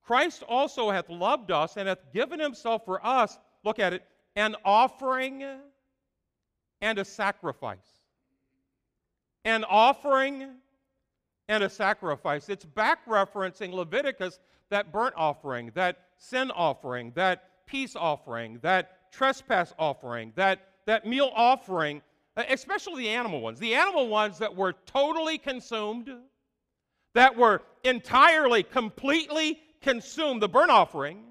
Christ 0.03 0.43
also 0.47 0.91
hath 0.91 1.09
loved 1.09 1.51
us 1.51 1.77
and 1.77 1.87
hath 1.87 2.13
given 2.13 2.39
himself 2.39 2.85
for 2.85 3.05
us, 3.05 3.37
look 3.63 3.79
at 3.79 3.93
it, 3.93 4.03
an 4.35 4.55
offering 4.63 5.43
and 6.81 6.99
a 6.99 7.05
sacrifice. 7.05 7.77
An 9.43 9.63
offering 9.63 10.47
and 11.47 11.63
a 11.63 11.69
sacrifice. 11.69 12.49
It's 12.49 12.65
back 12.65 13.05
referencing 13.07 13.73
Leviticus, 13.73 14.39
that 14.69 14.91
burnt 14.91 15.15
offering, 15.17 15.71
that 15.73 15.97
sin 16.17 16.51
offering, 16.51 17.11
that 17.15 17.65
peace 17.65 17.95
offering, 17.95 18.59
that 18.61 19.11
trespass 19.11 19.73
offering, 19.79 20.31
that 20.35 20.78
that 20.89 21.05
meal 21.05 21.31
offering, 21.35 22.01
especially 22.35 23.03
the 23.03 23.09
animal 23.09 23.41
ones, 23.41 23.59
the 23.59 23.75
animal 23.75 24.07
ones 24.07 24.39
that 24.39 24.55
were 24.55 24.73
totally 24.87 25.37
consumed, 25.37 26.09
that 27.13 27.35
were 27.35 27.61
entirely, 27.83 28.63
completely 28.63 29.59
consumed, 29.81 30.41
the 30.41 30.49
burnt 30.49 30.71
offering, 30.71 31.23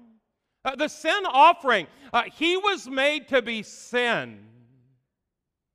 uh, 0.63 0.75
the 0.75 0.87
sin 0.87 1.23
offering, 1.25 1.87
uh, 2.13 2.23
he 2.33 2.55
was 2.55 2.87
made 2.87 3.27
to 3.27 3.41
be 3.41 3.61
sin 3.61 4.39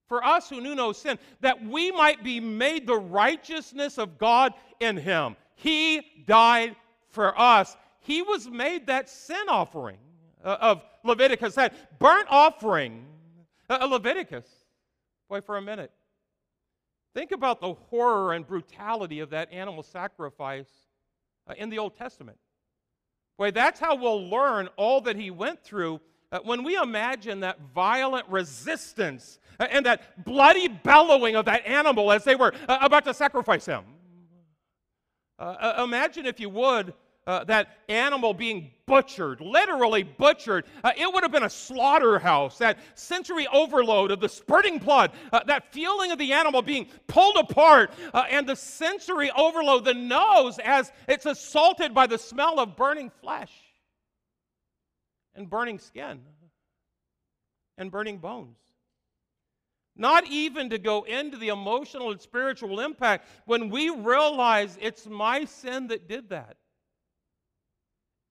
for 0.09 0.25
us 0.25 0.49
who 0.49 0.61
knew 0.61 0.75
no 0.75 0.93
sin, 0.93 1.19
that 1.41 1.62
we 1.64 1.91
might 1.91 2.23
be 2.25 2.41
made 2.41 2.87
the 2.87 2.99
righteousness 2.99 3.99
of 3.99 4.19
God 4.19 4.55
in 4.81 4.97
him. 4.97 5.37
He 5.57 6.00
died 6.26 6.76
for 7.09 7.38
us. 7.38 7.76
He 8.00 8.23
was 8.23 8.49
made 8.49 8.87
that 8.87 9.09
sin 9.11 9.47
offering 9.49 9.99
uh, 10.43 10.57
of 10.61 10.83
Leviticus, 11.05 11.55
that 11.57 11.99
burnt 11.99 12.29
offering 12.31 13.07
uh, 13.68 13.85
Leviticus. 13.87 14.47
Boy, 15.28 15.40
for 15.40 15.56
a 15.56 15.62
minute. 15.62 15.90
Think 17.14 17.33
about 17.33 17.61
the 17.61 17.75
horror 17.75 18.33
and 18.33 18.47
brutality 18.47 19.21
of 19.21 19.30
that 19.30 19.52
animal 19.52 19.83
sacrifice 19.83 20.68
uh, 21.49 21.54
in 21.56 21.71
the 21.71 21.78
Old 21.78 21.97
Testament. 21.97 22.38
Boy, 23.38 23.50
that's 23.50 23.80
how 23.80 23.94
we'll 23.94 24.28
learn 24.28 24.68
all 24.76 25.00
that 25.02 25.16
he 25.16 25.30
went 25.30 25.62
through 25.62 26.00
uh, 26.33 26.40
when 26.42 26.64
we 26.64 26.76
imagine 26.76 27.40
that 27.40 27.59
violent 27.75 28.28
resistance 28.28 29.38
uh, 29.61 29.66
and 29.71 29.87
that 29.87 30.25
bloody 30.25 30.68
bellowing 30.68 31.37
of 31.37 31.44
that 31.44 31.64
animal 31.66 32.11
as 32.11 32.25
they 32.25 32.35
were 32.35 32.52
uh, 32.68 32.78
about 32.80 33.04
to 33.04 33.14
sacrifice 33.14 33.66
him. 33.66 33.85
Uh, 35.38 35.83
imagine, 35.85 36.26
if 36.26 36.38
you 36.38 36.49
would, 36.49 36.94
uh, 37.26 37.45
that 37.45 37.78
animal 37.88 38.35
being 38.35 38.71
butchered, 38.87 39.40
literally 39.40 40.02
butchered. 40.02 40.66
Uh, 40.83 40.93
it 40.97 41.11
would 41.12 41.23
have 41.23 41.33
been 41.33 41.45
a 41.45 41.50
slaughterhouse. 41.50 42.59
That 42.59 42.78
sensory 42.95 43.47
overload 43.52 44.11
of 44.11 44.21
the 44.21 44.28
spurting 44.28 44.78
blood, 44.78 45.12
uh, 45.33 45.40
that 45.47 45.73
feeling 45.73 46.12
of 46.12 46.19
the 46.19 46.33
animal 46.33 46.61
being 46.62 46.87
pulled 47.07 47.37
apart, 47.37 47.93
uh, 48.12 48.25
and 48.31 48.47
the 48.47 48.57
sensory 48.57 49.31
overload, 49.37 49.85
the 49.85 49.95
nose 49.95 50.59
as 50.62 50.93
it's 51.09 51.26
assaulted 51.26 51.95
by 51.95 52.07
the 52.07 52.19
smell 52.19 52.61
of 52.61 52.76
burning 52.76 53.11
flesh 53.21 53.52
and 55.35 55.49
burning 55.49 55.78
skin 55.78 56.21
and 57.78 57.90
burning 57.90 58.19
bones. 58.19 58.59
Not 59.97 60.26
even 60.26 60.71
to 60.71 60.78
go 60.78 61.04
into 61.04 61.37
the 61.37 61.49
emotional 61.49 62.11
and 62.11 62.21
spiritual 62.21 62.81
impact 62.81 63.28
when 63.47 63.71
we 63.71 63.90
realize 63.90 64.76
it's 64.81 65.07
my 65.07 65.45
sin 65.45 65.87
that 65.87 66.09
did 66.09 66.31
that. 66.31 66.57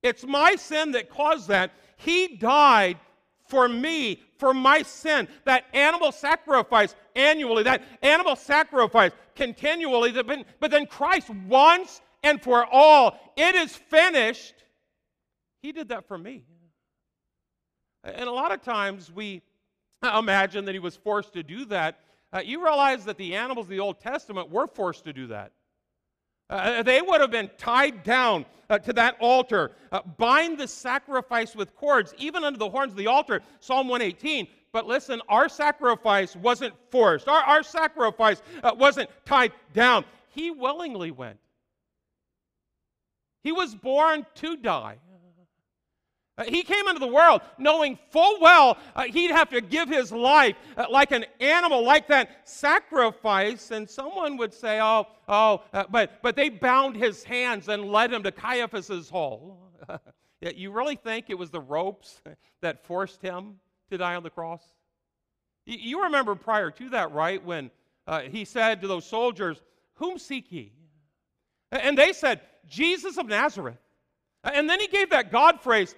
It's 0.03 0.25
my 0.25 0.55
sin 0.55 0.91
that 0.91 1.09
caused 1.09 1.47
that. 1.47 1.71
He 1.97 2.35
died 2.35 2.97
for 3.47 3.67
me, 3.69 4.21
for 4.37 4.53
my 4.53 4.81
sin. 4.81 5.27
That 5.45 5.65
animal 5.73 6.11
sacrifice 6.11 6.95
annually, 7.15 7.63
that 7.63 7.83
animal 8.01 8.35
sacrifice 8.35 9.11
continually, 9.35 10.11
but 10.59 10.71
then 10.71 10.85
Christ 10.85 11.29
once 11.47 12.01
and 12.21 12.41
for 12.41 12.65
all, 12.65 13.17
it 13.35 13.55
is 13.55 13.75
finished. 13.75 14.53
He 15.61 15.71
did 15.71 15.89
that 15.89 16.07
for 16.07 16.17
me. 16.17 16.43
And 18.03 18.27
a 18.27 18.31
lot 18.31 18.51
of 18.51 18.61
times 18.61 19.11
we 19.11 19.41
imagine 20.03 20.65
that 20.65 20.73
he 20.73 20.79
was 20.79 20.95
forced 20.95 21.33
to 21.33 21.43
do 21.43 21.65
that. 21.65 21.99
Uh, 22.33 22.41
you 22.43 22.63
realize 22.63 23.05
that 23.05 23.17
the 23.17 23.35
animals 23.35 23.67
of 23.67 23.69
the 23.69 23.79
Old 23.79 23.99
Testament 23.99 24.49
were 24.49 24.67
forced 24.67 25.05
to 25.05 25.13
do 25.13 25.27
that. 25.27 25.51
Uh, 26.53 26.83
they 26.83 27.01
would 27.01 27.19
have 27.19 27.31
been 27.31 27.49
tied 27.57 28.03
down 28.03 28.45
uh, 28.69 28.77
to 28.77 28.93
that 28.93 29.17
altar, 29.19 29.71
uh, 29.91 30.01
bind 30.17 30.55
the 30.55 30.67
sacrifice 30.67 31.55
with 31.55 31.75
cords, 31.75 32.13
even 32.19 32.43
under 32.43 32.59
the 32.59 32.69
horns 32.69 32.91
of 32.91 32.97
the 32.97 33.07
altar, 33.07 33.41
Psalm 33.59 33.87
118. 33.87 34.47
But 34.71 34.85
listen, 34.85 35.19
our 35.27 35.49
sacrifice 35.49 36.35
wasn't 36.35 36.75
forced, 36.91 37.27
our, 37.27 37.41
our 37.41 37.63
sacrifice 37.63 38.43
uh, 38.61 38.71
wasn't 38.77 39.09
tied 39.25 39.51
down. 39.73 40.05
He 40.29 40.51
willingly 40.51 41.09
went. 41.09 41.39
He 43.41 43.51
was 43.51 43.73
born 43.73 44.23
to 44.35 44.55
die. 44.55 44.99
Uh, 46.35 46.45
he 46.45 46.63
came 46.63 46.87
into 46.87 46.99
the 46.99 47.07
world 47.07 47.41
knowing 47.59 47.97
full 48.09 48.39
well 48.41 48.77
uh, 48.95 49.03
he'd 49.03 49.29
have 49.29 49.49
to 49.49 49.61
give 49.61 49.87
his 49.87 50.11
life 50.11 50.55
uh, 50.77 50.85
like 50.89 51.11
an 51.11 51.25
animal, 51.39 51.83
like 51.83 52.07
that 52.07 52.47
sacrifice. 52.47 53.69
And 53.69 53.87
someone 53.87 54.37
would 54.37 54.53
say, 54.53 54.79
oh, 54.81 55.05
oh, 55.27 55.63
uh, 55.73 55.83
but, 55.91 56.21
but 56.23 56.35
they 56.35 56.49
bound 56.49 56.95
his 56.95 57.23
hands 57.23 57.69
and 57.69 57.85
led 57.85 58.11
him 58.11 58.23
to 58.23 58.31
Caiaphas's 58.31 59.09
hall. 59.09 59.59
you 60.55 60.71
really 60.71 60.95
think 60.95 61.29
it 61.29 61.37
was 61.37 61.51
the 61.51 61.61
ropes 61.61 62.21
that 62.61 62.83
forced 62.83 63.21
him 63.21 63.59
to 63.91 63.97
die 63.97 64.15
on 64.15 64.23
the 64.23 64.31
cross? 64.31 64.63
You 65.65 66.03
remember 66.03 66.35
prior 66.35 66.71
to 66.71 66.89
that, 66.89 67.11
right, 67.11 67.43
when 67.43 67.69
uh, 68.07 68.21
he 68.21 68.43
said 68.43 68.81
to 68.81 68.87
those 68.87 69.05
soldiers, 69.05 69.61
Whom 69.95 70.17
seek 70.17 70.51
ye? 70.51 70.73
And 71.71 71.97
they 71.97 72.11
said, 72.11 72.41
Jesus 72.67 73.17
of 73.17 73.27
Nazareth. 73.27 73.77
And 74.43 74.69
then 74.69 74.79
he 74.79 74.87
gave 74.87 75.11
that 75.11 75.31
God 75.31 75.61
phrase, 75.61 75.95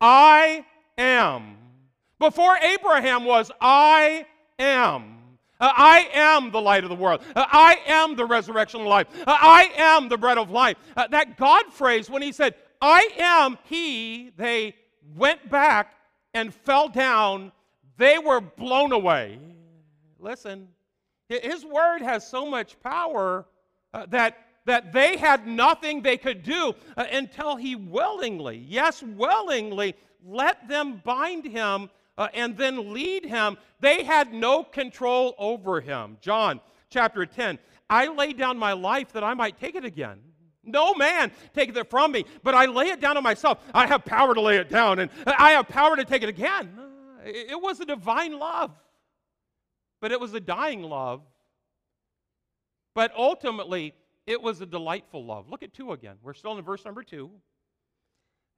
I 0.00 0.64
am. 0.98 1.56
Before 2.18 2.56
Abraham 2.56 3.24
was, 3.24 3.50
I 3.60 4.26
am. 4.58 5.16
Uh, 5.58 5.72
I 5.74 6.08
am 6.12 6.50
the 6.50 6.60
light 6.60 6.84
of 6.84 6.90
the 6.90 6.96
world. 6.96 7.22
Uh, 7.34 7.46
I 7.50 7.78
am 7.86 8.14
the 8.14 8.26
resurrection 8.26 8.82
of 8.82 8.86
life. 8.86 9.06
Uh, 9.20 9.36
I 9.40 9.70
am 9.76 10.08
the 10.08 10.18
bread 10.18 10.38
of 10.38 10.50
life. 10.50 10.76
Uh, 10.96 11.06
that 11.08 11.36
God 11.38 11.72
phrase, 11.72 12.10
when 12.10 12.22
he 12.22 12.32
said, 12.32 12.54
I 12.80 13.08
am 13.18 13.58
he, 13.64 14.32
they 14.36 14.74
went 15.16 15.48
back 15.48 15.94
and 16.34 16.52
fell 16.52 16.88
down. 16.88 17.52
They 17.96 18.18
were 18.18 18.40
blown 18.40 18.92
away. 18.92 19.38
Listen, 20.18 20.68
his 21.28 21.64
word 21.64 22.02
has 22.02 22.26
so 22.26 22.46
much 22.46 22.78
power 22.80 23.46
uh, 23.94 24.06
that 24.06 24.45
that 24.66 24.92
they 24.92 25.16
had 25.16 25.46
nothing 25.46 26.02
they 26.02 26.18
could 26.18 26.42
do 26.42 26.74
uh, 26.96 27.06
until 27.10 27.56
he 27.56 27.74
willingly, 27.74 28.58
yes, 28.68 29.02
willingly, 29.02 29.94
let 30.24 30.68
them 30.68 31.00
bind 31.04 31.44
him 31.44 31.88
uh, 32.18 32.28
and 32.34 32.56
then 32.56 32.92
lead 32.92 33.24
him. 33.24 33.56
They 33.80 34.04
had 34.04 34.32
no 34.34 34.62
control 34.62 35.34
over 35.38 35.80
him. 35.80 36.18
John 36.20 36.60
chapter 36.90 37.24
10 37.24 37.58
I 37.88 38.08
lay 38.08 38.32
down 38.32 38.58
my 38.58 38.72
life 38.72 39.12
that 39.12 39.22
I 39.22 39.34
might 39.34 39.60
take 39.60 39.76
it 39.76 39.84
again. 39.84 40.18
No 40.64 40.94
man 40.94 41.30
taketh 41.54 41.76
it 41.76 41.88
from 41.88 42.10
me, 42.10 42.24
but 42.42 42.52
I 42.54 42.66
lay 42.66 42.86
it 42.86 43.00
down 43.00 43.16
on 43.16 43.22
myself. 43.22 43.60
I 43.72 43.86
have 43.86 44.04
power 44.04 44.34
to 44.34 44.40
lay 44.40 44.56
it 44.56 44.68
down, 44.68 44.98
and 44.98 45.10
I 45.24 45.52
have 45.52 45.68
power 45.68 45.94
to 45.94 46.04
take 46.04 46.24
it 46.24 46.28
again. 46.28 46.76
It 47.24 47.60
was 47.62 47.78
a 47.78 47.86
divine 47.86 48.36
love, 48.36 48.72
but 50.00 50.10
it 50.10 50.18
was 50.18 50.34
a 50.34 50.40
dying 50.40 50.82
love. 50.82 51.22
But 52.96 53.12
ultimately, 53.16 53.94
it 54.26 54.40
was 54.42 54.60
a 54.60 54.66
delightful 54.66 55.24
love. 55.24 55.48
Look 55.48 55.62
at 55.62 55.72
two 55.72 55.92
again. 55.92 56.16
We're 56.22 56.34
still 56.34 56.56
in 56.58 56.64
verse 56.64 56.84
number 56.84 57.02
two. 57.02 57.30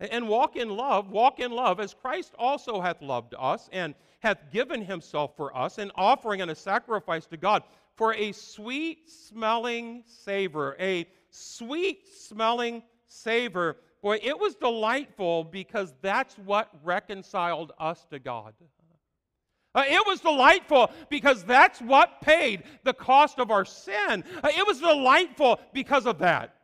And 0.00 0.28
walk 0.28 0.54
in 0.56 0.68
love, 0.68 1.10
walk 1.10 1.40
in 1.40 1.50
love, 1.50 1.80
as 1.80 1.92
Christ 1.92 2.32
also 2.38 2.80
hath 2.80 3.02
loved 3.02 3.34
us 3.36 3.68
and 3.72 3.94
hath 4.20 4.38
given 4.52 4.80
himself 4.80 5.36
for 5.36 5.56
us, 5.56 5.78
an 5.78 5.90
offering 5.96 6.40
and 6.40 6.50
a 6.50 6.54
sacrifice 6.54 7.26
to 7.26 7.36
God 7.36 7.64
for 7.96 8.14
a 8.14 8.30
sweet 8.30 9.10
smelling 9.10 10.04
savor, 10.06 10.76
a 10.78 11.04
sweet 11.30 12.06
smelling 12.08 12.84
savor. 13.08 13.76
Boy, 14.00 14.20
it 14.22 14.38
was 14.38 14.54
delightful 14.54 15.42
because 15.42 15.92
that's 16.00 16.38
what 16.38 16.70
reconciled 16.84 17.72
us 17.80 18.06
to 18.10 18.20
God. 18.20 18.54
Uh, 19.78 19.84
it 19.86 20.04
was 20.08 20.18
delightful 20.18 20.90
because 21.08 21.44
that's 21.44 21.80
what 21.80 22.20
paid 22.20 22.64
the 22.82 22.92
cost 22.92 23.38
of 23.38 23.52
our 23.52 23.64
sin. 23.64 24.24
Uh, 24.42 24.48
it 24.48 24.66
was 24.66 24.80
delightful 24.80 25.60
because 25.72 26.04
of 26.04 26.18
that. 26.18 26.56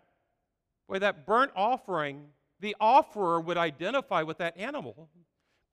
Boy, 0.89 0.99
that 0.99 1.25
burnt 1.25 1.53
offering, 1.55 2.25
the 2.59 2.75
offerer 2.81 3.41
would 3.41 3.57
identify 3.57 4.23
with 4.23 4.39
that 4.39 4.57
animal, 4.59 5.09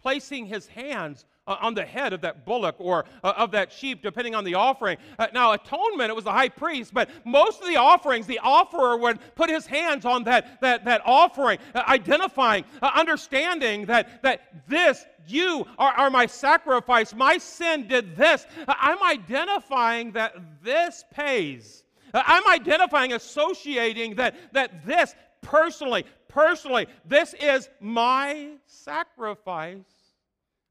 placing 0.01 0.45
his 0.45 0.67
hands 0.67 1.25
uh, 1.47 1.57
on 1.61 1.73
the 1.73 1.85
head 1.85 2.13
of 2.13 2.21
that 2.21 2.45
bullock 2.45 2.75
or 2.79 3.05
uh, 3.23 3.33
of 3.37 3.51
that 3.51 3.71
sheep, 3.71 4.01
depending 4.01 4.35
on 4.35 4.43
the 4.43 4.55
offering. 4.55 4.97
Uh, 5.17 5.27
now, 5.33 5.51
atonement, 5.53 6.09
it 6.09 6.15
was 6.15 6.23
the 6.23 6.31
high 6.31 6.49
priest, 6.49 6.93
but 6.93 7.09
most 7.25 7.61
of 7.61 7.67
the 7.67 7.77
offerings, 7.77 8.27
the 8.27 8.39
offerer 8.43 8.97
would 8.97 9.19
put 9.35 9.49
his 9.49 9.65
hands 9.65 10.05
on 10.05 10.23
that, 10.23 10.61
that, 10.61 10.85
that 10.85 11.01
offering, 11.05 11.57
identifying, 11.75 12.63
understanding 12.81 13.85
that, 13.85 14.21
that 14.21 14.67
this, 14.67 15.05
you 15.27 15.65
are, 15.77 15.93
are 15.93 16.09
my 16.09 16.25
sacrifice. 16.25 17.13
My 17.13 17.37
sin 17.37 17.87
did 17.87 18.15
this. 18.15 18.45
I'm 18.67 19.01
identifying 19.03 20.11
that 20.13 20.35
this 20.63 21.03
pays. 21.11 21.83
I'm 22.13 22.47
identifying, 22.47 23.13
associating 23.13 24.15
that, 24.15 24.35
that 24.53 24.85
this 24.85 25.15
personally, 25.41 26.05
personally, 26.31 26.87
this 27.05 27.33
is 27.35 27.69
my 27.79 28.53
sacrifice 28.65 29.85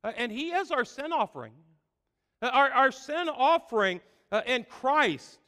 uh, 0.03 0.13
and 0.17 0.33
He 0.33 0.51
is 0.51 0.71
our 0.71 0.85
sin 0.85 1.13
offering. 1.13 1.53
Uh, 2.43 2.51
our, 2.53 2.71
our 2.71 2.93
sin 2.93 3.29
offering 3.29 4.01
uh, 4.33 4.43
in 4.47 4.65
Christ. 4.65 5.39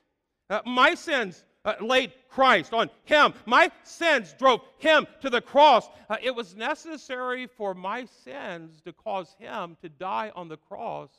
Uh, 0.51 0.61
my 0.67 0.95
sins 0.95 1.45
uh, 1.65 1.75
laid 1.81 2.13
Christ 2.29 2.75
on 2.75 2.91
Him. 3.05 3.33
My 3.47 3.71
sins 3.83 4.35
drove 4.39 4.61
Him 4.79 5.07
to 5.21 5.31
the 5.31 5.41
cross. 5.41 5.89
Uh, 6.11 6.17
it 6.23 6.35
was 6.35 6.55
necessary 6.55 7.47
for 7.47 7.75
my 7.75 8.07
sins 8.25 8.81
to 8.83 8.93
cause 8.93 9.35
Him 9.39 9.77
to 9.83 9.89
die 9.89 10.33
on 10.35 10.49
the 10.49 10.57
cross 10.57 11.11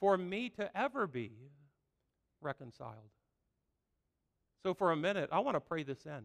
for 0.00 0.16
me 0.16 0.48
to 0.50 0.76
ever 0.76 1.06
be 1.06 1.32
reconciled. 2.40 3.10
So, 4.62 4.72
for 4.72 4.92
a 4.92 4.96
minute, 4.96 5.28
I 5.30 5.40
want 5.40 5.56
to 5.56 5.60
pray 5.60 5.82
this 5.82 6.06
in. 6.06 6.24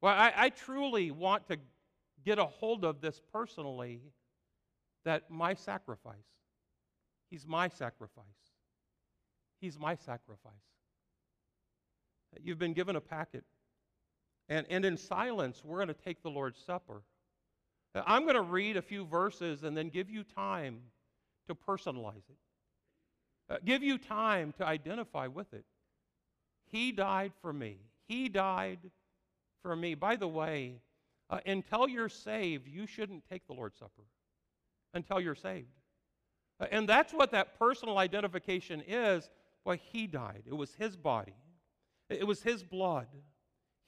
Well, 0.00 0.14
I, 0.14 0.32
I 0.36 0.48
truly 0.50 1.10
want 1.10 1.48
to 1.48 1.58
get 2.24 2.38
a 2.38 2.44
hold 2.44 2.84
of 2.84 3.00
this 3.00 3.20
personally 3.32 4.00
that 5.04 5.30
my 5.30 5.54
sacrifice, 5.54 6.16
He's 7.30 7.46
my 7.46 7.68
sacrifice. 7.68 8.24
He's 9.60 9.78
my 9.78 9.94
sacrifice. 9.96 10.52
You've 12.42 12.58
been 12.58 12.74
given 12.74 12.96
a 12.96 13.00
packet. 13.00 13.44
And, 14.48 14.66
and 14.70 14.84
in 14.84 14.96
silence, 14.96 15.62
we're 15.64 15.78
going 15.78 15.88
to 15.88 15.94
take 15.94 16.22
the 16.22 16.30
Lord's 16.30 16.60
Supper. 16.60 17.02
I'm 17.94 18.22
going 18.22 18.36
to 18.36 18.42
read 18.42 18.76
a 18.76 18.82
few 18.82 19.04
verses 19.04 19.64
and 19.64 19.76
then 19.76 19.88
give 19.88 20.08
you 20.08 20.22
time 20.22 20.80
to 21.48 21.54
personalize 21.54 22.28
it, 22.28 22.36
uh, 23.50 23.56
give 23.64 23.82
you 23.82 23.98
time 23.98 24.52
to 24.58 24.66
identify 24.66 25.26
with 25.26 25.52
it. 25.54 25.64
He 26.70 26.92
died 26.92 27.32
for 27.40 27.52
me. 27.52 27.78
He 28.06 28.28
died 28.28 28.78
for 29.62 29.74
me. 29.76 29.94
By 29.94 30.16
the 30.16 30.28
way, 30.28 30.80
uh, 31.30 31.40
until 31.46 31.88
you're 31.88 32.08
saved, 32.08 32.66
you 32.66 32.86
shouldn't 32.86 33.24
take 33.28 33.46
the 33.46 33.52
Lord's 33.52 33.78
Supper 33.78 34.04
until 34.94 35.20
you're 35.20 35.34
saved. 35.34 35.68
Uh, 36.60 36.66
and 36.70 36.88
that's 36.88 37.12
what 37.12 37.30
that 37.32 37.58
personal 37.58 37.98
identification 37.98 38.82
is. 38.86 39.28
Why 39.64 39.76
he 39.76 40.06
died. 40.06 40.44
It 40.46 40.54
was 40.54 40.74
his 40.74 40.96
body, 40.96 41.34
it 42.08 42.26
was 42.26 42.42
his 42.42 42.62
blood. 42.62 43.08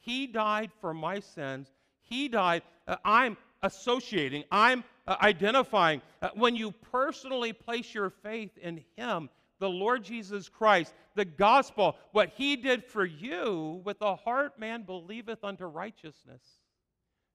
He 0.02 0.26
died 0.26 0.70
for 0.80 0.94
my 0.94 1.20
sins. 1.20 1.72
He 2.00 2.28
died. 2.28 2.62
Uh, 2.88 2.96
I'm 3.04 3.36
associating, 3.62 4.44
I'm 4.50 4.82
uh, 5.06 5.16
identifying. 5.22 6.00
Uh, 6.22 6.30
when 6.34 6.56
you 6.56 6.72
personally 6.72 7.52
place 7.52 7.94
your 7.94 8.10
faith 8.10 8.56
in 8.56 8.82
him, 8.96 9.28
the 9.60 9.70
Lord 9.70 10.02
Jesus 10.02 10.48
Christ, 10.48 10.92
the 11.14 11.24
gospel, 11.24 11.96
what 12.10 12.30
he 12.30 12.56
did 12.56 12.84
for 12.84 13.04
you, 13.04 13.80
with 13.84 14.00
the 14.00 14.16
heart 14.16 14.58
man 14.58 14.82
believeth 14.82 15.44
unto 15.44 15.66
righteousness, 15.66 16.42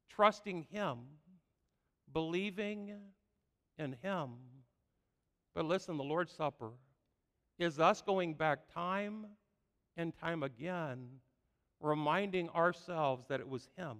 trusting 0.09 0.67
him, 0.69 0.97
believing 2.11 2.95
in 3.77 3.95
Him. 4.01 4.29
But 5.53 5.65
listen, 5.65 5.97
the 5.97 6.03
Lord's 6.03 6.33
Supper 6.33 6.71
is 7.57 7.79
us 7.79 8.01
going 8.01 8.33
back 8.33 8.59
time 8.73 9.25
and 9.97 10.13
time 10.19 10.43
again, 10.43 11.07
reminding 11.79 12.49
ourselves 12.49 13.25
that 13.29 13.39
it 13.39 13.47
was 13.47 13.69
Him. 13.77 13.97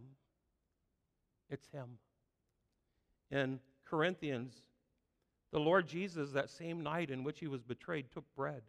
It's 1.50 1.68
Him. 1.70 1.98
In 3.32 3.60
Corinthians, 3.86 4.54
the 5.52 5.60
Lord 5.60 5.88
Jesus, 5.88 6.32
that 6.32 6.50
same 6.50 6.82
night 6.82 7.10
in 7.10 7.24
which 7.24 7.40
he 7.40 7.48
was 7.48 7.64
betrayed, 7.64 8.12
took 8.12 8.26
bread. 8.36 8.62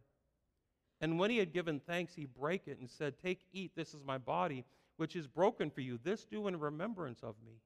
And 1.00 1.18
when 1.18 1.30
he 1.30 1.38
had 1.38 1.52
given 1.52 1.80
thanks, 1.80 2.14
he 2.14 2.24
brake 2.24 2.62
it 2.66 2.78
and 2.78 2.88
said, 2.88 3.18
Take, 3.18 3.40
eat, 3.52 3.72
this 3.76 3.92
is 3.92 4.02
my 4.04 4.18
body, 4.18 4.64
which 4.96 5.16
is 5.16 5.26
broken 5.26 5.70
for 5.70 5.80
you. 5.80 5.98
This 6.02 6.24
do 6.24 6.48
in 6.48 6.58
remembrance 6.58 7.20
of 7.22 7.34
me. 7.44 7.60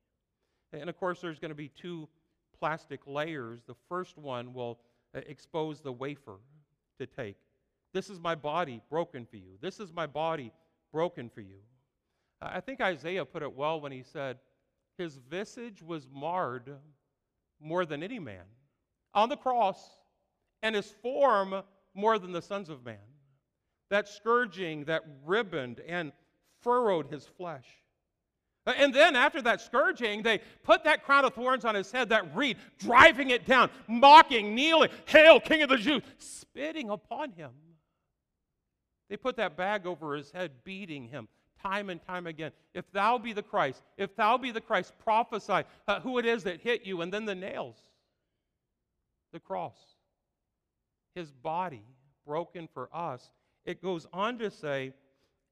And 0.72 0.88
of 0.88 0.98
course, 0.98 1.20
there's 1.20 1.38
going 1.38 1.50
to 1.50 1.56
be 1.56 1.68
two 1.68 2.08
plastic 2.58 3.00
layers. 3.06 3.60
The 3.66 3.76
first 3.88 4.16
one 4.16 4.52
will 4.52 4.78
uh, 5.14 5.20
expose 5.26 5.80
the 5.80 5.92
wafer 5.92 6.38
to 6.98 7.06
take. 7.06 7.36
This 7.92 8.10
is 8.10 8.20
my 8.20 8.34
body 8.34 8.80
broken 8.88 9.26
for 9.26 9.36
you. 9.36 9.58
This 9.60 9.80
is 9.80 9.92
my 9.92 10.06
body 10.06 10.52
broken 10.92 11.28
for 11.28 11.40
you. 11.40 11.58
I 12.40 12.60
think 12.60 12.80
Isaiah 12.80 13.24
put 13.24 13.42
it 13.42 13.52
well 13.52 13.80
when 13.80 13.92
he 13.92 14.02
said, 14.02 14.38
His 14.96 15.16
visage 15.16 15.82
was 15.82 16.06
marred 16.12 16.70
more 17.60 17.84
than 17.84 18.02
any 18.02 18.18
man 18.18 18.44
on 19.14 19.28
the 19.28 19.36
cross, 19.36 19.78
and 20.62 20.74
his 20.74 20.90
form 21.02 21.62
more 21.94 22.18
than 22.18 22.32
the 22.32 22.42
sons 22.42 22.68
of 22.68 22.84
man. 22.84 22.98
That 23.90 24.08
scourging 24.08 24.84
that 24.84 25.02
ribboned 25.24 25.80
and 25.86 26.12
furrowed 26.62 27.08
his 27.08 27.24
flesh. 27.24 27.66
And 28.66 28.94
then 28.94 29.16
after 29.16 29.40
that 29.42 29.60
scourging, 29.60 30.22
they 30.22 30.40
put 30.62 30.84
that 30.84 31.04
crown 31.04 31.24
of 31.24 31.34
thorns 31.34 31.64
on 31.64 31.74
his 31.74 31.90
head, 31.90 32.10
that 32.10 32.36
reed, 32.36 32.58
driving 32.78 33.30
it 33.30 33.46
down, 33.46 33.70
mocking, 33.88 34.54
kneeling, 34.54 34.90
Hail, 35.06 35.40
King 35.40 35.62
of 35.62 35.70
the 35.70 35.76
Jews, 35.76 36.02
spitting 36.18 36.90
upon 36.90 37.32
him. 37.32 37.50
They 39.08 39.16
put 39.16 39.36
that 39.36 39.56
bag 39.56 39.86
over 39.86 40.14
his 40.14 40.30
head, 40.30 40.52
beating 40.62 41.08
him 41.08 41.26
time 41.62 41.90
and 41.90 42.00
time 42.02 42.26
again. 42.26 42.52
If 42.74 42.90
thou 42.92 43.18
be 43.18 43.32
the 43.32 43.42
Christ, 43.42 43.82
if 43.96 44.14
thou 44.14 44.38
be 44.38 44.50
the 44.50 44.60
Christ, 44.60 44.92
prophesy 45.02 45.64
uh, 45.88 46.00
who 46.00 46.18
it 46.18 46.26
is 46.26 46.44
that 46.44 46.60
hit 46.60 46.86
you. 46.86 47.00
And 47.00 47.12
then 47.12 47.24
the 47.24 47.34
nails, 47.34 47.82
the 49.32 49.40
cross, 49.40 49.78
his 51.14 51.30
body 51.30 51.84
broken 52.26 52.68
for 52.72 52.88
us. 52.92 53.30
It 53.64 53.82
goes 53.82 54.06
on 54.12 54.38
to 54.38 54.50
say, 54.50 54.92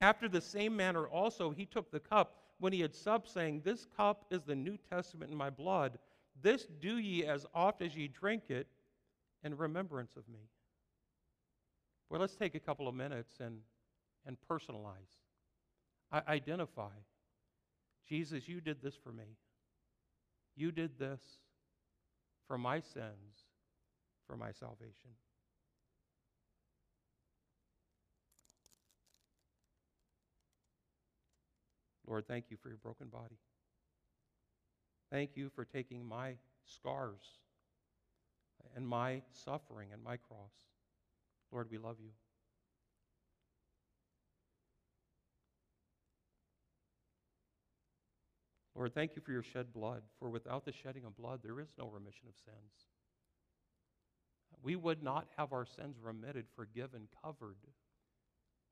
after 0.00 0.28
the 0.28 0.40
same 0.40 0.76
manner 0.76 1.06
also, 1.06 1.50
he 1.50 1.66
took 1.66 1.90
the 1.90 2.00
cup 2.00 2.36
when 2.58 2.72
he 2.72 2.80
had 2.80 2.94
supped, 2.94 3.28
saying, 3.28 3.62
This 3.64 3.86
cup 3.96 4.26
is 4.30 4.42
the 4.42 4.54
New 4.54 4.78
Testament 4.90 5.30
in 5.30 5.36
my 5.36 5.50
blood. 5.50 5.98
This 6.40 6.66
do 6.80 6.98
ye 6.98 7.24
as 7.24 7.46
oft 7.54 7.82
as 7.82 7.96
ye 7.96 8.08
drink 8.08 8.44
it 8.48 8.68
in 9.42 9.56
remembrance 9.56 10.16
of 10.16 10.28
me. 10.28 10.48
Well, 12.08 12.20
let's 12.20 12.36
take 12.36 12.54
a 12.54 12.60
couple 12.60 12.88
of 12.88 12.94
minutes 12.94 13.34
and, 13.40 13.58
and 14.26 14.36
personalize. 14.48 15.18
I 16.10 16.22
identify. 16.28 16.94
Jesus, 18.08 18.48
you 18.48 18.60
did 18.60 18.80
this 18.82 18.94
for 18.96 19.12
me. 19.12 19.36
You 20.56 20.72
did 20.72 20.98
this 20.98 21.20
for 22.46 22.56
my 22.56 22.80
sins, 22.80 23.37
for 24.28 24.36
my 24.36 24.52
salvation. 24.52 25.10
Lord, 32.06 32.26
thank 32.28 32.46
you 32.50 32.56
for 32.62 32.68
your 32.68 32.78
broken 32.78 33.08
body. 33.08 33.38
Thank 35.10 35.30
you 35.36 35.50
for 35.54 35.64
taking 35.64 36.06
my 36.06 36.34
scars 36.66 37.38
and 38.76 38.86
my 38.86 39.22
suffering 39.30 39.88
and 39.92 40.02
my 40.02 40.16
cross. 40.16 40.52
Lord, 41.50 41.68
we 41.70 41.78
love 41.78 41.96
you. 42.00 42.10
Lord, 48.74 48.94
thank 48.94 49.16
you 49.16 49.22
for 49.22 49.32
your 49.32 49.42
shed 49.42 49.72
blood, 49.72 50.02
for 50.20 50.30
without 50.30 50.64
the 50.64 50.72
shedding 50.72 51.04
of 51.04 51.16
blood, 51.16 51.40
there 51.42 51.58
is 51.58 51.68
no 51.76 51.88
remission 51.88 52.28
of 52.28 52.36
sins. 52.36 52.86
We 54.62 54.76
would 54.76 55.02
not 55.02 55.26
have 55.36 55.52
our 55.52 55.64
sins 55.64 55.96
remitted, 56.02 56.46
forgiven, 56.56 57.08
covered. 57.22 57.56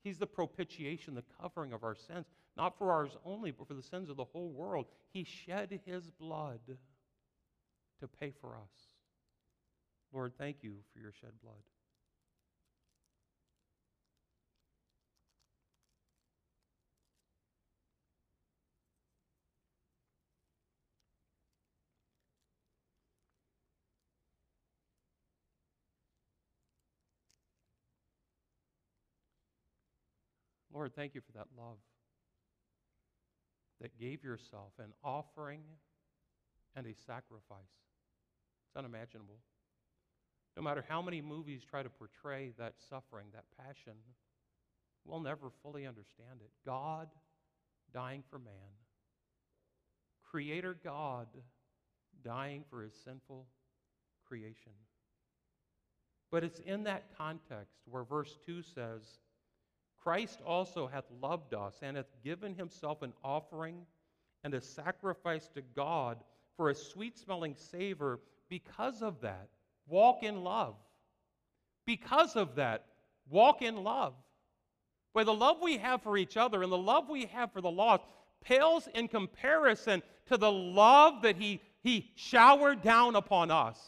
He's 0.03 0.19
the 0.19 0.27
propitiation, 0.27 1.15
the 1.15 1.25
covering 1.41 1.73
of 1.73 1.83
our 1.83 1.95
sins, 1.95 2.27
not 2.57 2.79
for 2.79 2.93
ours 2.93 3.17
only, 3.25 3.51
but 3.51 3.67
for 3.67 3.75
the 3.75 3.83
sins 3.83 4.09
of 4.09 4.17
the 4.17 4.25
whole 4.25 4.51
world. 4.51 4.87
He 5.13 5.25
shed 5.25 5.81
his 5.85 6.11
blood 6.11 6.61
to 8.01 8.09
pay 8.09 8.33
for 8.41 8.57
us. 8.57 8.89
Lord, 10.13 10.33
thank 10.39 10.59
you 10.63 10.77
for 10.93 11.01
your 11.01 11.13
shed 11.13 11.33
blood. 11.43 11.57
Lord, 30.87 30.95
thank 30.95 31.17
you 31.17 31.21
for 31.21 31.33
that 31.33 31.49
love 31.59 31.79
that 33.81 33.99
gave 33.99 34.23
yourself 34.23 34.71
an 34.79 34.93
offering 35.03 35.63
and 36.77 36.87
a 36.87 36.95
sacrifice. 36.95 37.59
It's 38.69 38.77
unimaginable. 38.77 39.41
No 40.57 40.63
matter 40.63 40.85
how 40.89 41.03
many 41.03 41.21
movies 41.21 41.63
try 41.69 41.83
to 41.83 41.89
portray 41.89 42.53
that 42.57 42.75
suffering, 42.89 43.27
that 43.35 43.47
passion, 43.59 43.95
we'll 45.05 45.19
never 45.19 45.51
fully 45.61 45.89
understand 45.89 46.39
it. 46.41 46.53
God 46.65 47.09
dying 47.93 48.23
for 48.31 48.39
man, 48.39 48.79
Creator 50.23 50.79
God 50.85 51.27
dying 52.23 52.63
for 52.71 52.85
his 52.85 52.93
sinful 53.05 53.49
creation. 54.25 54.71
But 56.31 56.45
it's 56.45 56.61
in 56.61 56.85
that 56.85 57.07
context 57.19 57.75
where 57.87 58.05
verse 58.05 58.39
2 58.47 58.63
says, 58.63 59.03
Christ 60.07 60.39
also 60.47 60.87
hath 60.87 61.07
loved 61.21 61.53
us 61.53 61.75
and 61.83 61.97
hath 61.97 62.07
given 62.23 62.55
himself 62.55 63.03
an 63.03 63.13
offering 63.25 63.81
and 64.45 64.55
a 64.55 64.61
sacrifice 64.61 65.49
to 65.57 65.63
God 65.75 66.19
for 66.57 66.71
a 66.71 66.77
sweet 66.77 67.19
smelling 67.19 67.57
savor. 67.57 68.21
Because 68.49 69.03
of 69.03 69.21
that, 69.23 69.49
walk 69.89 70.23
in 70.23 70.45
love. 70.45 70.77
Because 71.87 72.37
of 72.37 72.55
that, 72.55 72.85
walk 73.29 73.63
in 73.63 73.83
love. 73.83 74.15
Where 75.13 75.25
the 75.25 75.35
love 75.35 75.57
we 75.61 75.77
have 75.79 76.03
for 76.03 76.17
each 76.17 76.37
other 76.37 76.63
and 76.63 76.71
the 76.71 76.79
love 76.79 77.09
we 77.09 77.25
have 77.25 77.51
for 77.51 77.61
the 77.61 77.69
lost 77.69 78.05
pales 78.41 78.89
in 78.95 79.09
comparison 79.09 80.05
to 80.27 80.37
the 80.37 80.53
love 80.53 81.23
that 81.23 81.35
he, 81.35 81.61
he 81.83 82.13
showered 82.15 82.81
down 82.81 83.17
upon 83.17 83.51
us. 83.51 83.81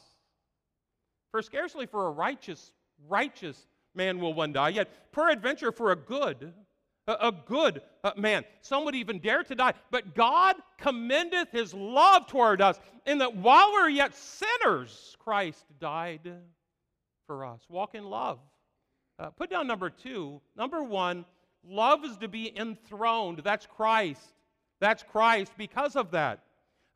For 1.31 1.43
scarcely 1.43 1.87
for 1.87 2.09
a 2.09 2.11
righteous, 2.11 2.73
righteous 3.09 3.69
man 3.95 4.21
will 4.21 4.35
one 4.35 4.53
die, 4.53 4.71
yet 4.71 5.13
peradventure 5.13 5.73
for 5.73 5.93
a 5.93 5.97
good, 5.97 6.53
a, 7.07 7.33
good 7.47 7.81
uh, 8.05 8.13
man, 8.17 8.45
some 8.61 8.85
would 8.85 8.95
even 8.95 9.19
dare 9.19 9.43
to 9.43 9.55
die. 9.55 9.73
But 9.91 10.15
God 10.15 10.57
commendeth 10.79 11.51
his 11.51 11.73
love 11.75 12.27
toward 12.27 12.61
us, 12.61 12.79
in 13.07 13.19
that 13.19 13.37
while 13.37 13.73
we're 13.73 13.89
yet 13.89 14.15
sinners, 14.15 15.17
Christ 15.19 15.65
died 15.81 16.31
for 17.27 17.45
us. 17.45 17.61
Walk 17.69 17.95
in 17.95 18.05
love. 18.05 18.39
Uh, 19.19 19.31
put 19.31 19.51
down 19.51 19.67
number 19.67 19.91
two. 19.91 20.41
Number 20.57 20.83
one, 20.83 21.25
love 21.67 22.05
is 22.05 22.17
to 22.19 22.29
be 22.29 22.57
enthroned. 22.57 23.41
That's 23.43 23.67
Christ. 23.67 24.35
That's 24.81 25.03
Christ 25.03 25.53
because 25.59 25.97
of 25.97 26.13
that. 26.13 26.45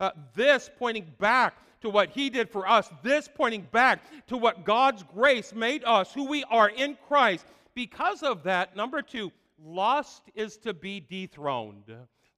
Uh, 0.02 0.10
this 0.34 0.68
pointing 0.80 1.06
back 1.20 1.54
to 1.80 1.88
what 1.88 2.08
He 2.08 2.28
did 2.28 2.50
for 2.50 2.68
us, 2.68 2.90
this 3.04 3.28
pointing 3.32 3.68
back 3.70 4.00
to 4.26 4.36
what 4.36 4.64
God's 4.64 5.04
grace 5.04 5.54
made 5.54 5.84
us, 5.84 6.12
who 6.12 6.24
we 6.24 6.42
are 6.50 6.70
in 6.70 6.98
Christ. 7.06 7.46
Because 7.74 8.24
of 8.24 8.42
that, 8.42 8.74
number 8.74 9.00
two, 9.00 9.30
lust 9.64 10.24
is 10.34 10.56
to 10.56 10.74
be 10.74 10.98
dethroned. 10.98 11.84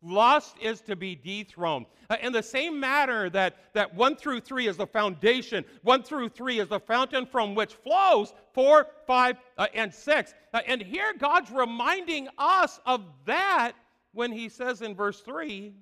Lust 0.02 0.56
is 0.60 0.82
to 0.82 0.94
be 0.94 1.14
dethroned. 1.14 1.86
Uh, 2.10 2.18
in 2.20 2.34
the 2.34 2.42
same 2.42 2.78
manner 2.78 3.30
that, 3.30 3.56
that 3.72 3.94
1 3.94 4.16
through 4.16 4.40
3 4.40 4.68
is 4.68 4.76
the 4.76 4.86
foundation, 4.86 5.64
1 5.84 6.02
through 6.02 6.28
3 6.28 6.60
is 6.60 6.68
the 6.68 6.80
fountain 6.80 7.24
from 7.24 7.54
which 7.54 7.72
flows 7.76 8.34
4, 8.52 8.86
5, 9.06 9.36
uh, 9.56 9.66
and 9.72 9.94
6. 9.94 10.34
Uh, 10.52 10.60
and 10.66 10.82
here 10.82 11.14
God's 11.18 11.50
reminding 11.50 12.28
us 12.36 12.78
of 12.84 13.06
that 13.24 13.72
when 14.12 14.32
he 14.32 14.50
says 14.50 14.82
in 14.82 14.94
verse 14.94 15.22
3 15.22 15.72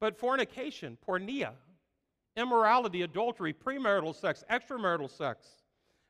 but 0.00 0.16
fornication, 0.16 0.96
porneia, 1.06 1.50
immorality, 2.36 3.02
adultery, 3.02 3.52
premarital 3.52 4.14
sex, 4.14 4.44
extramarital 4.50 5.10
sex. 5.10 5.48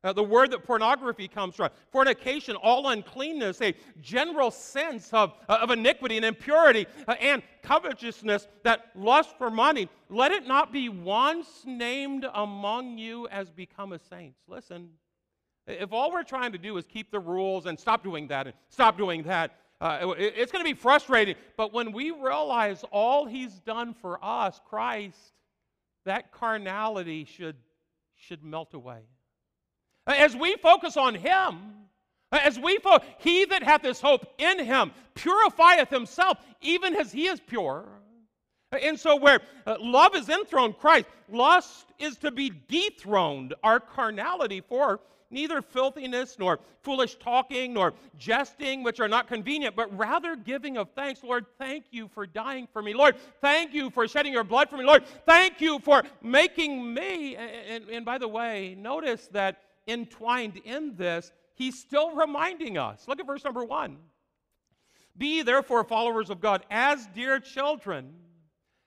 Uh, 0.05 0.13
the 0.13 0.23
word 0.23 0.53
that 0.53 0.63
pornography 0.63 1.27
comes 1.27 1.57
from, 1.57 1.69
fornication, 1.91 2.55
all 2.55 2.89
uncleanness, 2.91 3.61
a 3.61 3.75
general 4.01 4.51
sense 4.51 5.13
of, 5.13 5.35
uh, 5.49 5.59
of 5.61 5.73
iniquity 5.73 6.17
and 6.17 6.25
impurity, 6.25 6.87
uh, 7.09 7.15
and 7.21 7.43
covetousness, 7.63 8.47
that 8.63 8.91
lust 8.95 9.37
for 9.37 9.51
money. 9.51 9.89
Let 10.09 10.31
it 10.31 10.47
not 10.47 10.73
be 10.73 10.89
once 10.89 11.65
named 11.67 12.27
among 12.33 12.97
you 12.97 13.27
as 13.29 13.51
become 13.51 13.93
a 13.93 13.99
saints. 13.99 14.39
Listen, 14.47 14.91
if 15.67 15.93
all 15.93 16.13
we're 16.13 16.23
trying 16.23 16.53
to 16.53 16.59
do 16.59 16.77
is 16.77 16.87
keep 16.87 17.11
the 17.11 17.21
rules 17.21 17.67
and 17.67 17.79
stop 17.79 18.05
doing 18.05 18.29
that 18.29 18.47
and 18.47 18.55
stop 18.69 18.97
doing 18.97 19.25
that, 19.25 19.57
uh, 19.81 20.15
it, 20.19 20.35
it's 20.37 20.53
going 20.53 20.65
to 20.65 20.69
be 20.69 20.79
frustrating. 20.79 21.37
But 21.57 21.73
when 21.73 21.93
we 21.93 22.11
realize 22.11 22.85
all 22.91 23.27
he's 23.27 23.55
done 23.61 23.95
for 23.95 24.19
us, 24.23 24.61
Christ, 24.69 25.19
that 26.05 26.33
carnality 26.33 27.25
should, 27.25 27.57
should 28.17 28.43
melt 28.43 28.75
away. 28.75 29.01
As 30.07 30.35
we 30.35 30.57
focus 30.57 30.97
on 30.97 31.15
him, 31.15 31.59
as 32.33 32.59
we 32.59 32.79
focus, 32.79 33.07
he 33.19 33.45
that 33.47 33.63
hath 33.63 33.83
this 33.83 34.01
hope 34.01 34.27
in 34.39 34.65
him 34.65 34.93
purifieth 35.15 35.91
himself, 35.91 36.39
even 36.61 36.95
as 36.95 37.13
he 37.13 37.27
is 37.27 37.41
pure. 37.41 37.87
And 38.73 38.99
so, 38.99 39.17
where 39.17 39.41
uh, 39.67 39.77
love 39.81 40.15
is 40.15 40.29
enthroned, 40.29 40.79
Christ, 40.79 41.07
lust 41.31 41.87
is 41.99 42.19
to 42.19 42.31
be 42.31 42.51
dethroned, 42.69 43.55
our 43.63 43.81
carnality 43.81 44.61
for 44.61 45.01
neither 45.31 45.63
filthiness, 45.63 46.37
nor 46.39 46.61
foolish 46.83 47.17
talking, 47.17 47.75
nor 47.75 47.95
jesting, 48.17 48.83
which 48.83 49.01
are 49.01 49.09
not 49.09 49.29
convenient, 49.29 49.77
but 49.77 49.97
rather 49.97 50.37
giving 50.37 50.77
of 50.77 50.91
thanks. 50.91 51.23
Lord, 51.23 51.47
thank 51.59 51.87
you 51.91 52.09
for 52.09 52.27
dying 52.27 52.69
for 52.73 52.83
me. 52.83 52.95
Lord, 52.95 53.17
thank 53.41 53.75
you 53.75 53.91
for 53.91 54.07
shedding 54.09 54.33
your 54.33 54.45
blood 54.45 54.69
for 54.69 54.77
me. 54.77 54.85
Lord, 54.85 55.05
thank 55.27 55.61
you 55.61 55.79
for 55.79 56.03
making 56.23 56.93
me. 56.93 57.37
And, 57.37 57.89
and 57.89 58.05
by 58.05 58.19
the 58.19 58.29
way, 58.29 58.77
notice 58.79 59.29
that 59.33 59.63
entwined 59.87 60.59
in 60.65 60.95
this, 60.97 61.33
he's 61.55 61.79
still 61.79 62.15
reminding 62.15 62.79
us. 62.79 63.07
Look 63.09 63.21
at 63.21 63.27
verse 63.27 63.45
number 63.45 63.65
one. 63.65 63.99
Be 65.17 65.43
therefore 65.43 65.83
followers 65.85 66.31
of 66.31 66.41
God 66.41 66.65
as 66.71 67.07
dear 67.09 67.41
children 67.41 68.15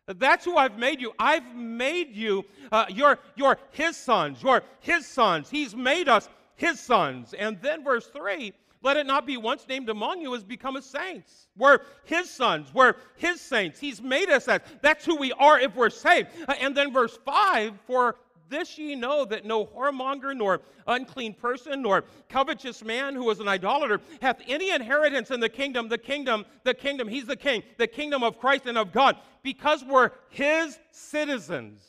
that's 0.07 0.45
who 0.45 0.57
I've 0.57 0.77
made 0.77 0.99
you. 1.01 1.13
I've 1.19 1.55
made 1.55 2.15
you, 2.15 2.45
uh, 2.71 2.85
you're, 2.89 3.19
you're 3.35 3.57
his 3.71 3.97
sons. 3.97 4.41
You're 4.43 4.63
his 4.79 5.05
sons. 5.05 5.49
He's 5.49 5.75
made 5.75 6.09
us 6.09 6.29
his 6.55 6.79
sons. 6.79 7.33
And 7.33 7.61
then 7.61 7.83
verse 7.83 8.07
3 8.07 8.53
let 8.83 8.97
it 8.97 9.05
not 9.05 9.27
be 9.27 9.37
once 9.37 9.67
named 9.67 9.89
among 9.89 10.21
you 10.21 10.33
as 10.35 10.43
become 10.43 10.75
a 10.75 10.81
saints. 10.81 11.47
We're 11.55 11.79
his 12.03 12.29
sons. 12.29 12.73
We're 12.73 12.95
his 13.15 13.39
saints. 13.39 13.79
He's 13.79 14.01
made 14.01 14.29
us 14.29 14.47
as. 14.47 14.61
That's 14.81 15.05
who 15.05 15.17
we 15.17 15.31
are 15.33 15.59
if 15.59 15.75
we're 15.75 15.91
saved. 15.91 16.29
Uh, 16.47 16.55
and 16.59 16.75
then 16.75 16.91
verse 16.91 17.17
5 17.23 17.73
for 17.85 18.15
this 18.51 18.77
ye 18.77 18.93
know 18.93 19.25
that 19.25 19.45
no 19.45 19.65
whoremonger, 19.65 20.35
nor 20.35 20.61
unclean 20.85 21.33
person, 21.33 21.81
nor 21.81 22.03
covetous 22.29 22.83
man 22.83 23.15
who 23.15 23.27
is 23.31 23.39
an 23.39 23.47
idolater 23.47 23.99
hath 24.21 24.39
any 24.47 24.71
inheritance 24.71 25.31
in 25.31 25.39
the 25.39 25.49
kingdom, 25.49 25.89
the 25.89 25.97
kingdom, 25.97 26.45
the 26.63 26.73
kingdom, 26.73 27.07
he's 27.07 27.25
the 27.25 27.35
king, 27.35 27.63
the 27.77 27.87
kingdom 27.87 28.21
of 28.21 28.37
Christ 28.37 28.67
and 28.67 28.77
of 28.77 28.91
God, 28.91 29.17
because 29.41 29.83
we're 29.83 30.11
his 30.29 30.77
citizens. 30.91 31.81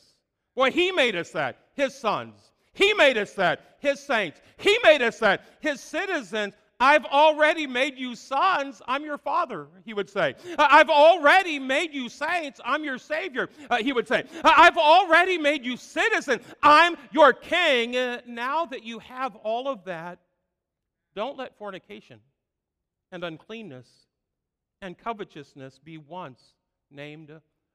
Well, 0.55 0.71
he 0.71 0.91
made 0.91 1.15
us 1.15 1.31
that, 1.31 1.57
his 1.73 1.93
sons. 1.93 2.39
He 2.73 2.93
made 2.93 3.17
us 3.17 3.33
that, 3.33 3.75
his 3.79 3.99
saints. 3.99 4.41
He 4.57 4.77
made 4.83 5.01
us 5.01 5.19
that, 5.19 5.45
his 5.59 5.79
citizens. 5.79 6.55
I've 6.79 7.05
already 7.05 7.67
made 7.67 7.97
you 7.97 8.15
sons. 8.15 8.81
I'm 8.87 9.03
your 9.03 9.17
father, 9.17 9.67
he 9.85 9.93
would 9.93 10.09
say. 10.09 10.35
Uh, 10.57 10.67
I've 10.69 10.89
already 10.89 11.59
made 11.59 11.93
you 11.93 12.09
saints. 12.09 12.59
I'm 12.65 12.83
your 12.83 12.97
savior, 12.97 13.49
uh, 13.69 13.77
he 13.77 13.93
would 13.93 14.07
say. 14.07 14.23
Uh, 14.43 14.53
I've 14.55 14.77
already 14.77 15.37
made 15.37 15.65
you 15.65 15.77
citizens. 15.77 16.41
I'm 16.61 16.95
your 17.11 17.31
king. 17.31 17.95
Uh, 17.95 18.21
now 18.25 18.65
that 18.65 18.83
you 18.83 18.99
have 18.99 19.35
all 19.37 19.67
of 19.67 19.85
that, 19.85 20.19
don't 21.15 21.37
let 21.37 21.57
fornication 21.57 22.19
and 23.11 23.23
uncleanness 23.23 23.87
and 24.81 24.97
covetousness 24.97 25.79
be 25.79 25.97
once 25.97 26.41
named 26.91 27.31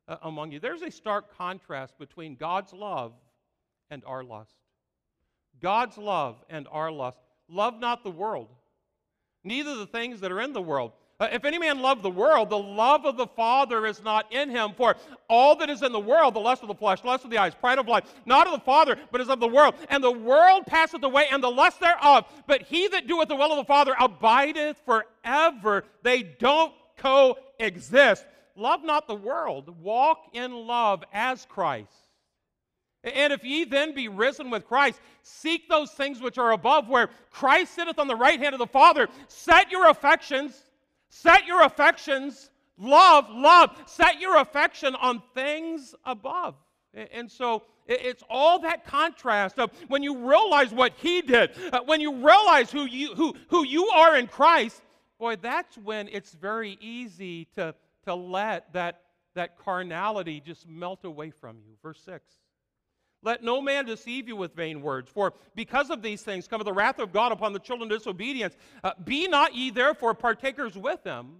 uh, 0.08 0.16
among 0.22 0.52
you. 0.52 0.60
There's 0.60 0.82
a 0.82 0.90
stark 0.90 1.36
contrast 1.36 1.98
between 1.98 2.36
God's 2.36 2.72
love 2.72 3.12
and 3.90 4.02
our 4.04 4.24
lust. 4.24 4.56
God's 5.60 5.96
love 5.96 6.36
and 6.50 6.66
our 6.70 6.90
lust. 6.90 7.18
Love 7.48 7.78
not 7.78 8.04
the 8.04 8.10
world, 8.10 8.48
neither 9.44 9.76
the 9.76 9.86
things 9.86 10.20
that 10.20 10.32
are 10.32 10.40
in 10.40 10.52
the 10.52 10.62
world. 10.62 10.92
Uh, 11.20 11.28
if 11.32 11.44
any 11.44 11.58
man 11.58 11.80
love 11.80 12.00
the 12.00 12.10
world, 12.10 12.48
the 12.48 12.58
love 12.58 13.04
of 13.04 13.16
the 13.16 13.26
Father 13.26 13.86
is 13.86 14.00
not 14.04 14.32
in 14.32 14.48
him. 14.50 14.70
For 14.76 14.94
all 15.28 15.56
that 15.56 15.68
is 15.68 15.82
in 15.82 15.90
the 15.90 15.98
world, 15.98 16.34
the 16.34 16.40
lust 16.40 16.62
of 16.62 16.68
the 16.68 16.74
flesh, 16.76 17.02
lust 17.02 17.24
of 17.24 17.30
the 17.30 17.38
eyes, 17.38 17.56
pride 17.56 17.80
of 17.80 17.88
life, 17.88 18.04
not 18.24 18.46
of 18.46 18.52
the 18.52 18.64
Father, 18.64 18.96
but 19.10 19.20
is 19.20 19.28
of 19.28 19.40
the 19.40 19.48
world. 19.48 19.74
And 19.90 20.02
the 20.02 20.12
world 20.12 20.64
passeth 20.66 21.02
away, 21.02 21.26
and 21.32 21.42
the 21.42 21.50
lust 21.50 21.80
thereof. 21.80 22.26
But 22.46 22.62
he 22.62 22.86
that 22.88 23.08
doeth 23.08 23.26
the 23.26 23.34
will 23.34 23.50
of 23.50 23.58
the 23.58 23.64
Father 23.64 23.94
abideth 23.98 24.80
forever. 24.84 25.84
They 26.04 26.22
don't 26.22 26.72
coexist. 26.96 28.24
Love 28.54 28.84
not 28.84 29.08
the 29.08 29.14
world, 29.14 29.74
walk 29.82 30.30
in 30.34 30.52
love 30.52 31.02
as 31.12 31.46
Christ. 31.46 32.07
And 33.14 33.32
if 33.32 33.44
ye 33.44 33.64
then 33.64 33.94
be 33.94 34.08
risen 34.08 34.50
with 34.50 34.66
Christ, 34.66 35.00
seek 35.22 35.68
those 35.68 35.90
things 35.90 36.20
which 36.20 36.38
are 36.38 36.52
above, 36.52 36.88
where 36.88 37.10
Christ 37.30 37.74
sitteth 37.74 37.98
on 37.98 38.08
the 38.08 38.16
right 38.16 38.38
hand 38.38 38.54
of 38.54 38.58
the 38.58 38.66
Father. 38.66 39.08
Set 39.28 39.70
your 39.70 39.88
affections 39.88 40.64
Set 41.08 41.46
your 41.46 41.62
affections, 41.62 42.50
love, 42.76 43.26
love, 43.30 43.76
set 43.86 44.20
your 44.20 44.38
affection 44.38 44.94
on 44.94 45.22
things 45.34 45.94
above. 46.04 46.54
And 46.94 47.30
so 47.30 47.64
it's 47.86 48.22
all 48.28 48.60
that 48.60 48.84
contrast 48.84 49.58
of 49.58 49.70
when 49.88 50.02
you 50.02 50.28
realize 50.28 50.72
what 50.72 50.92
he 50.96 51.22
did, 51.22 51.50
uh, 51.72 51.80
when 51.84 52.00
you 52.00 52.14
realize 52.14 52.70
who 52.70 52.84
you, 52.84 53.14
who, 53.14 53.34
who 53.48 53.64
you 53.64 53.88
are 53.88 54.16
in 54.16 54.26
Christ, 54.26 54.82
boy, 55.18 55.36
that's 55.36 55.76
when 55.78 56.08
it's 56.08 56.32
very 56.32 56.76
easy 56.80 57.46
to, 57.54 57.74
to 58.04 58.14
let 58.14 58.72
that, 58.72 59.02
that 59.34 59.58
carnality 59.58 60.40
just 60.40 60.68
melt 60.68 61.04
away 61.04 61.30
from 61.30 61.56
you. 61.66 61.74
Verse 61.82 62.00
6. 62.04 62.24
Let 63.22 63.42
no 63.42 63.60
man 63.60 63.84
deceive 63.84 64.28
you 64.28 64.36
with 64.36 64.54
vain 64.54 64.80
words, 64.80 65.10
for 65.10 65.34
because 65.56 65.90
of 65.90 66.02
these 66.02 66.22
things 66.22 66.46
cometh 66.46 66.66
the 66.66 66.72
wrath 66.72 67.00
of 67.00 67.12
God 67.12 67.32
upon 67.32 67.52
the 67.52 67.58
children 67.58 67.90
of 67.90 67.98
disobedience. 67.98 68.56
Uh, 68.84 68.92
be 69.04 69.26
not 69.26 69.54
ye 69.54 69.70
therefore 69.70 70.14
partakers 70.14 70.76
with 70.78 71.02
them. 71.02 71.34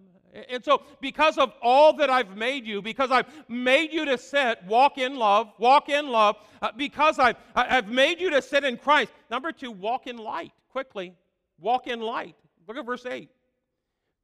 And 0.51 0.63
so, 0.65 0.83
because 1.01 1.39
of 1.39 1.53
all 1.63 1.95
that 1.95 2.11
I've 2.11 2.37
made 2.37 2.67
you, 2.67 2.83
because 2.83 3.11
I've 3.11 3.27
made 3.49 3.93
you 3.93 4.05
to 4.05 4.19
sit, 4.19 4.63
walk 4.65 4.99
in 4.99 5.17
love, 5.17 5.53
walk 5.59 5.89
in 5.89 6.09
love, 6.09 6.37
uh, 6.61 6.71
because 6.77 7.19
I've, 7.19 7.37
I've 7.55 7.89
made 7.89 8.21
you 8.21 8.31
to 8.31 8.43
sit 8.43 8.63
in 8.65 8.77
Christ. 8.77 9.13
Number 9.31 9.53
two, 9.53 9.71
walk 9.71 10.07
in 10.07 10.19
light. 10.19 10.53
Quickly, 10.71 11.15
walk 11.59 11.87
in 11.87 12.01
light. 12.01 12.37
Look 12.67 12.77
at 12.77 12.85
verse 12.85 13.07
8. 13.07 13.31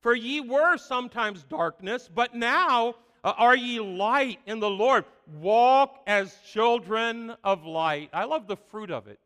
For 0.02 0.14
ye 0.14 0.40
were 0.40 0.76
sometimes 0.76 1.44
darkness, 1.44 2.10
but 2.14 2.34
now 2.34 2.96
are 3.30 3.56
ye 3.56 3.80
light 3.80 4.38
in 4.46 4.60
the 4.60 4.70
Lord? 4.70 5.04
Walk 5.40 6.02
as 6.06 6.36
children 6.46 7.34
of 7.42 7.64
light. 7.64 8.10
I 8.12 8.24
love 8.24 8.46
the 8.46 8.56
fruit 8.56 8.90
of 8.90 9.06
it. 9.06 9.18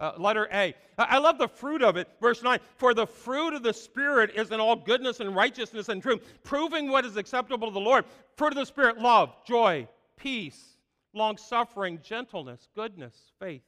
Uh, 0.00 0.12
letter 0.18 0.48
A. 0.52 0.74
I 0.98 1.18
love 1.18 1.38
the 1.38 1.48
fruit 1.48 1.82
of 1.82 1.96
it. 1.96 2.08
Verse 2.20 2.42
9 2.42 2.58
For 2.76 2.94
the 2.94 3.06
fruit 3.06 3.54
of 3.54 3.62
the 3.62 3.72
Spirit 3.72 4.32
is 4.34 4.50
in 4.50 4.60
all 4.60 4.76
goodness 4.76 5.20
and 5.20 5.34
righteousness 5.36 5.88
and 5.88 6.02
truth, 6.02 6.20
proving 6.42 6.90
what 6.90 7.04
is 7.04 7.16
acceptable 7.16 7.68
to 7.68 7.74
the 7.74 7.80
Lord. 7.80 8.04
Fruit 8.36 8.48
of 8.48 8.56
the 8.56 8.66
Spirit 8.66 8.98
love, 8.98 9.34
joy, 9.46 9.86
peace, 10.16 10.78
long 11.12 11.36
suffering, 11.36 12.00
gentleness, 12.02 12.68
goodness, 12.74 13.14
faith, 13.38 13.62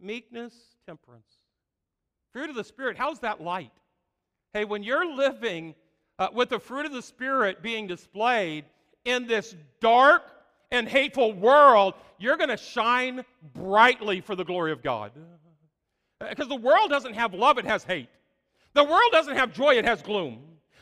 meekness, 0.00 0.54
temperance. 0.86 1.38
Fruit 2.32 2.48
of 2.48 2.56
the 2.56 2.64
Spirit, 2.64 2.96
how's 2.96 3.18
that 3.20 3.40
light? 3.40 3.72
Hey, 4.54 4.64
when 4.64 4.82
you're 4.82 5.14
living 5.14 5.74
uh, 6.18 6.28
with 6.32 6.48
the 6.48 6.60
fruit 6.60 6.86
of 6.86 6.92
the 6.92 7.02
Spirit 7.02 7.60
being 7.60 7.86
displayed, 7.86 8.64
in 9.04 9.26
this 9.26 9.54
dark 9.80 10.22
and 10.70 10.88
hateful 10.88 11.32
world, 11.32 11.94
you're 12.18 12.36
going 12.36 12.50
to 12.50 12.56
shine 12.56 13.24
brightly 13.54 14.20
for 14.20 14.36
the 14.36 14.44
glory 14.44 14.72
of 14.72 14.82
God. 14.82 15.12
Because 16.28 16.48
the 16.48 16.56
world 16.56 16.90
doesn't 16.90 17.14
have 17.14 17.32
love, 17.34 17.58
it 17.58 17.64
has 17.64 17.82
hate. 17.82 18.10
The 18.74 18.84
world 18.84 19.10
doesn't 19.10 19.36
have 19.36 19.52
joy, 19.52 19.76
it 19.76 19.84
has 19.84 20.02
gloom. 20.02 20.38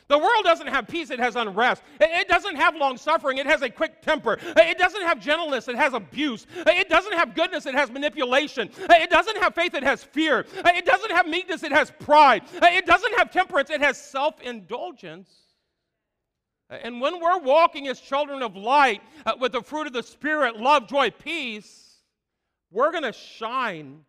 The 0.09 0.17
world 0.17 0.43
doesn't 0.43 0.67
have 0.67 0.87
peace, 0.87 1.11
it 1.11 1.19
has 1.19 1.35
unrest. 1.35 1.83
It 2.01 2.27
doesn't 2.27 2.55
have 2.55 2.75
long 2.75 2.97
suffering, 2.97 3.37
it 3.37 3.45
has 3.45 3.61
a 3.61 3.69
quick 3.69 4.01
temper. 4.01 4.39
It 4.41 4.77
doesn't 4.79 5.03
have 5.03 5.19
gentleness, 5.19 5.67
it 5.67 5.75
has 5.75 5.93
abuse. 5.93 6.47
It 6.55 6.89
doesn't 6.89 7.13
have 7.13 7.35
goodness, 7.35 7.67
it 7.67 7.75
has 7.75 7.91
manipulation. 7.91 8.71
It 8.77 9.09
doesn't 9.11 9.37
have 9.37 9.53
faith, 9.53 9.75
it 9.75 9.83
has 9.83 10.03
fear. 10.03 10.45
It 10.51 10.85
doesn't 10.85 11.11
have 11.11 11.27
meekness, 11.27 11.61
it 11.63 11.71
has 11.71 11.91
pride. 11.99 12.43
It 12.55 12.87
doesn't 12.87 13.17
have 13.19 13.31
temperance, 13.31 13.69
it 13.69 13.81
has 13.81 14.01
self 14.01 14.41
indulgence. 14.41 15.29
And 16.69 17.01
when 17.01 17.19
we're 17.19 17.39
walking 17.39 17.87
as 17.87 17.99
children 17.99 18.43
of 18.43 18.55
light 18.55 19.01
uh, 19.25 19.33
with 19.39 19.53
the 19.53 19.61
fruit 19.61 19.87
of 19.87 19.93
the 19.93 20.03
Spirit, 20.03 20.57
love, 20.57 20.87
joy, 20.87 21.09
peace, 21.09 21.95
we're 22.69 22.91
going 22.91 23.03
to 23.03 23.13
shine 23.13 24.01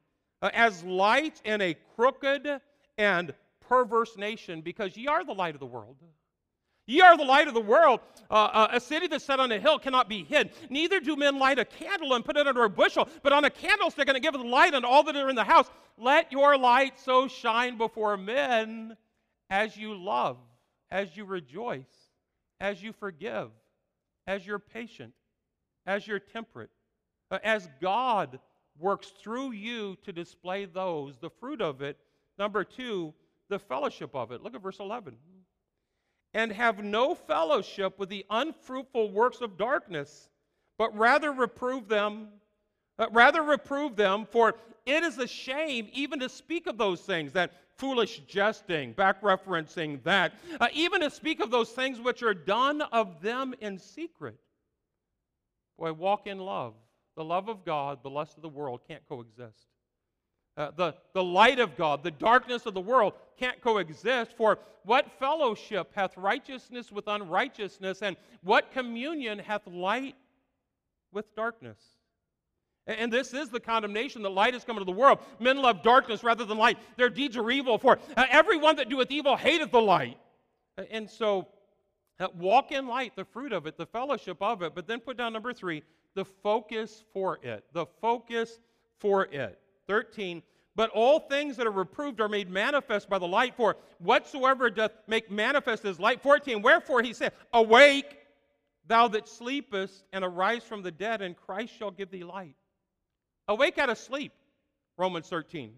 uh, 0.42 0.50
as 0.52 0.84
light 0.84 1.40
in 1.44 1.62
a 1.62 1.74
crooked 1.96 2.60
and 2.98 3.34
perverse 3.60 4.16
nation 4.18 4.60
because 4.60 4.94
ye 4.96 5.06
are 5.06 5.24
the 5.24 5.32
light 5.32 5.54
of 5.54 5.60
the 5.60 5.66
world. 5.66 5.96
Ye 6.86 7.00
are 7.00 7.16
the 7.16 7.24
light 7.24 7.48
of 7.48 7.54
the 7.54 7.60
world. 7.60 8.00
Uh, 8.30 8.34
uh, 8.34 8.68
a 8.72 8.80
city 8.80 9.06
that's 9.06 9.24
set 9.24 9.40
on 9.40 9.50
a 9.52 9.58
hill 9.58 9.78
cannot 9.78 10.08
be 10.08 10.24
hid. 10.24 10.50
Neither 10.68 11.00
do 11.00 11.16
men 11.16 11.38
light 11.38 11.58
a 11.58 11.64
candle 11.64 12.14
and 12.14 12.24
put 12.24 12.36
it 12.36 12.46
under 12.46 12.64
a 12.64 12.70
bushel, 12.70 13.08
but 13.22 13.32
on 13.32 13.44
a 13.44 13.50
candlestick 13.50 14.08
and 14.08 14.20
give 14.20 14.34
it 14.34 14.40
light 14.40 14.74
unto 14.74 14.86
all 14.86 15.02
that 15.04 15.16
are 15.16 15.30
in 15.30 15.36
the 15.36 15.44
house. 15.44 15.70
Let 15.96 16.30
your 16.30 16.58
light 16.58 16.98
so 17.00 17.26
shine 17.26 17.78
before 17.78 18.16
men 18.18 18.96
as 19.48 19.76
you 19.76 19.94
love, 19.94 20.36
as 20.90 21.16
you 21.16 21.24
rejoice 21.24 22.09
as 22.60 22.82
you 22.82 22.92
forgive, 22.92 23.50
as 24.26 24.46
you're 24.46 24.58
patient, 24.58 25.14
as 25.86 26.06
you're 26.06 26.18
temperate, 26.18 26.70
uh, 27.30 27.38
as 27.42 27.68
God 27.80 28.38
works 28.78 29.12
through 29.22 29.52
you 29.52 29.96
to 30.04 30.12
display 30.12 30.66
those, 30.66 31.16
the 31.18 31.30
fruit 31.30 31.60
of 31.60 31.82
it. 31.82 31.96
Number 32.38 32.64
two, 32.64 33.12
the 33.48 33.58
fellowship 33.58 34.14
of 34.14 34.32
it. 34.32 34.42
Look 34.42 34.54
at 34.54 34.62
verse 34.62 34.78
11. 34.78 35.16
And 36.32 36.52
have 36.52 36.84
no 36.84 37.14
fellowship 37.14 37.98
with 37.98 38.08
the 38.08 38.24
unfruitful 38.30 39.10
works 39.10 39.40
of 39.40 39.58
darkness, 39.58 40.28
but 40.78 40.96
rather 40.96 41.32
reprove 41.32 41.88
them. 41.88 42.28
Uh, 42.98 43.06
rather 43.12 43.42
reprove 43.42 43.96
them, 43.96 44.26
for 44.30 44.54
it 44.84 45.02
is 45.02 45.16
a 45.18 45.26
shame 45.26 45.88
even 45.92 46.20
to 46.20 46.28
speak 46.28 46.66
of 46.66 46.76
those 46.76 47.00
things 47.00 47.32
that 47.32 47.52
foolish 47.80 48.20
jesting, 48.28 48.92
back 48.92 49.22
referencing 49.22 50.02
that, 50.04 50.34
uh, 50.60 50.68
even 50.74 51.00
to 51.00 51.10
speak 51.10 51.40
of 51.40 51.50
those 51.50 51.70
things 51.70 51.98
which 51.98 52.22
are 52.22 52.34
done 52.34 52.82
of 52.82 53.22
them 53.22 53.54
in 53.60 53.78
secret. 53.78 54.38
Boy, 55.78 55.92
walk 55.94 56.26
in 56.26 56.38
love. 56.38 56.74
The 57.16 57.24
love 57.24 57.48
of 57.48 57.64
God, 57.64 58.00
the 58.02 58.10
lust 58.10 58.36
of 58.36 58.42
the 58.42 58.48
world 58.48 58.80
can't 58.86 59.02
coexist. 59.08 59.66
Uh, 60.56 60.70
the, 60.76 60.94
the 61.14 61.24
light 61.24 61.58
of 61.58 61.76
God, 61.76 62.02
the 62.02 62.10
darkness 62.10 62.66
of 62.66 62.74
the 62.74 62.80
world 62.80 63.14
can't 63.38 63.60
coexist. 63.62 64.36
For 64.36 64.58
what 64.84 65.10
fellowship 65.18 65.90
hath 65.94 66.16
righteousness 66.18 66.92
with 66.92 67.08
unrighteousness, 67.08 68.02
and 68.02 68.16
what 68.42 68.72
communion 68.72 69.38
hath 69.38 69.66
light 69.66 70.16
with 71.12 71.34
darkness? 71.34 71.78
And 72.86 73.12
this 73.12 73.34
is 73.34 73.50
the 73.50 73.60
condemnation 73.60 74.22
that 74.22 74.30
light 74.30 74.54
has 74.54 74.64
come 74.64 74.76
into 74.76 74.90
the 74.90 74.98
world. 74.98 75.18
Men 75.38 75.58
love 75.58 75.82
darkness 75.82 76.24
rather 76.24 76.44
than 76.44 76.58
light. 76.58 76.78
Their 76.96 77.10
deeds 77.10 77.36
are 77.36 77.50
evil, 77.50 77.78
for 77.78 77.98
uh, 78.16 78.26
everyone 78.30 78.76
that 78.76 78.88
doeth 78.88 79.10
evil 79.10 79.36
hateth 79.36 79.70
the 79.70 79.80
light. 79.80 80.18
And 80.90 81.08
so, 81.08 81.48
uh, 82.18 82.28
walk 82.36 82.72
in 82.72 82.86
light, 82.86 83.14
the 83.16 83.24
fruit 83.24 83.52
of 83.52 83.66
it, 83.66 83.76
the 83.76 83.86
fellowship 83.86 84.38
of 84.40 84.62
it. 84.62 84.74
But 84.74 84.86
then 84.86 85.00
put 85.00 85.16
down 85.16 85.32
number 85.32 85.52
three, 85.52 85.82
the 86.14 86.24
focus 86.24 87.04
for 87.12 87.38
it. 87.42 87.64
The 87.72 87.86
focus 88.00 88.58
for 88.98 89.26
it. 89.26 89.58
13. 89.86 90.42
But 90.76 90.90
all 90.90 91.20
things 91.20 91.56
that 91.56 91.66
are 91.66 91.72
reproved 91.72 92.20
are 92.20 92.28
made 92.28 92.48
manifest 92.48 93.08
by 93.08 93.18
the 93.18 93.26
light, 93.26 93.54
for 93.56 93.76
whatsoever 93.98 94.70
doth 94.70 94.92
make 95.06 95.30
manifest 95.30 95.84
is 95.84 95.98
light. 95.98 96.22
14. 96.22 96.62
Wherefore 96.62 97.02
he 97.02 97.12
said, 97.12 97.32
Awake, 97.52 98.18
thou 98.86 99.08
that 99.08 99.28
sleepest, 99.28 100.04
and 100.12 100.24
arise 100.24 100.62
from 100.62 100.82
the 100.82 100.90
dead, 100.90 101.22
and 101.22 101.36
Christ 101.36 101.76
shall 101.76 101.90
give 101.90 102.10
thee 102.10 102.24
light. 102.24 102.54
Awake 103.50 103.78
out 103.78 103.90
of 103.90 103.98
sleep, 103.98 104.32
Romans 104.96 105.28
13. 105.28 105.72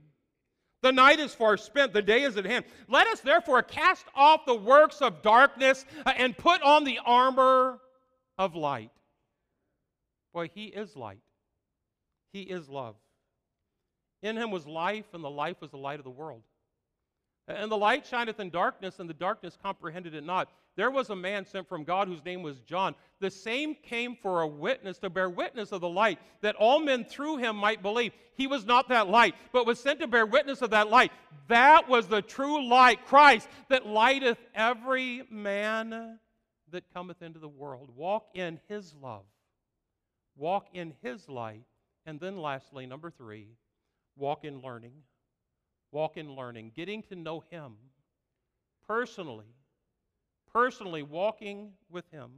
The 0.83 0.93
night 0.93 1.19
is 1.19 1.33
far 1.33 1.57
spent, 1.57 1.95
the 1.95 2.03
day 2.03 2.23
is 2.23 2.37
at 2.37 2.45
hand. 2.45 2.67
Let 2.87 3.07
us 3.07 3.21
therefore 3.21 3.63
cast 3.63 4.05
off 4.15 4.45
the 4.45 4.55
works 4.55 5.01
of 5.01 5.23
darkness 5.23 5.87
uh, 6.05 6.13
and 6.15 6.37
put 6.37 6.61
on 6.61 6.85
the 6.85 7.01
armor 7.07 7.79
of 8.37 8.55
light. 8.55 8.91
Boy, 10.35 10.51
He 10.55 10.67
is 10.67 10.95
light, 10.97 11.23
He 12.35 12.43
is 12.43 12.69
love. 12.69 12.95
In 14.23 14.37
Him 14.37 14.51
was 14.51 14.67
life, 14.67 15.07
and 15.15 15.25
the 15.25 15.31
life 15.31 15.57
was 15.63 15.71
the 15.71 15.79
light 15.79 15.99
of 15.99 16.05
the 16.05 16.11
world. 16.11 16.43
And 17.49 17.73
the 17.73 17.79
light 17.79 18.07
shineth 18.07 18.39
in 18.39 18.51
darkness, 18.51 18.99
and 18.99 19.09
the 19.09 19.15
darkness 19.15 19.57
comprehended 19.63 20.15
it 20.15 20.25
not. 20.25 20.51
There 20.75 20.91
was 20.91 21.11
a 21.11 21.17
man 21.17 21.45
sent 21.45 21.69
from 21.69 21.85
God 21.85 22.09
whose 22.09 22.25
name 22.25 22.43
was 22.43 22.61
John. 22.61 22.95
The 23.21 23.31
same 23.31 23.75
came 23.75 24.17
for 24.17 24.41
a 24.41 24.47
witness 24.47 24.99
to 24.99 25.11
bear 25.11 25.29
witness 25.29 25.71
of 25.71 25.83
the 25.83 25.89
light, 25.89 26.19
that 26.41 26.57
all 26.57 26.81
men 26.81 27.05
through 27.05 27.37
him 27.37 27.57
might 27.57 27.83
believe. 27.83 28.13
He 28.35 28.47
was 28.47 28.65
not 28.65 28.89
that 28.89 29.09
light, 29.09 29.35
but 29.53 29.67
was 29.67 29.79
sent 29.79 30.01
to 30.01 30.07
bear 30.07 30.25
witness 30.25 30.63
of 30.63 30.71
that 30.71 30.89
light. 30.89 31.13
That 31.49 31.89
was 31.89 32.09
the 32.09 32.23
true 32.23 32.67
light, 32.67 33.05
Christ, 33.05 33.49
that 33.69 33.87
lighteth 33.87 34.39
every 34.55 35.23
man 35.31 36.19
that 36.71 36.93
cometh 36.95 37.21
into 37.21 37.39
the 37.39 37.49
world. 37.49 37.91
Walk 37.95 38.29
in 38.35 38.59
his 38.69 38.95
love. 38.95 39.25
Walk 40.37 40.69
in 40.73 40.95
his 41.03 41.29
light. 41.29 41.65
And 42.07 42.19
then, 42.19 42.39
lastly, 42.39 42.87
number 42.87 43.11
three, 43.11 43.49
walk 44.17 44.45
in 44.45 44.63
learning. 44.63 44.95
Walk 45.93 46.17
in 46.17 46.35
learning, 46.35 46.73
getting 46.75 47.03
to 47.05 47.15
know 47.15 47.45
him 47.51 47.75
personally. 48.89 49.55
Personally, 50.53 51.03
walking 51.03 51.73
with 51.91 52.05
him. 52.11 52.31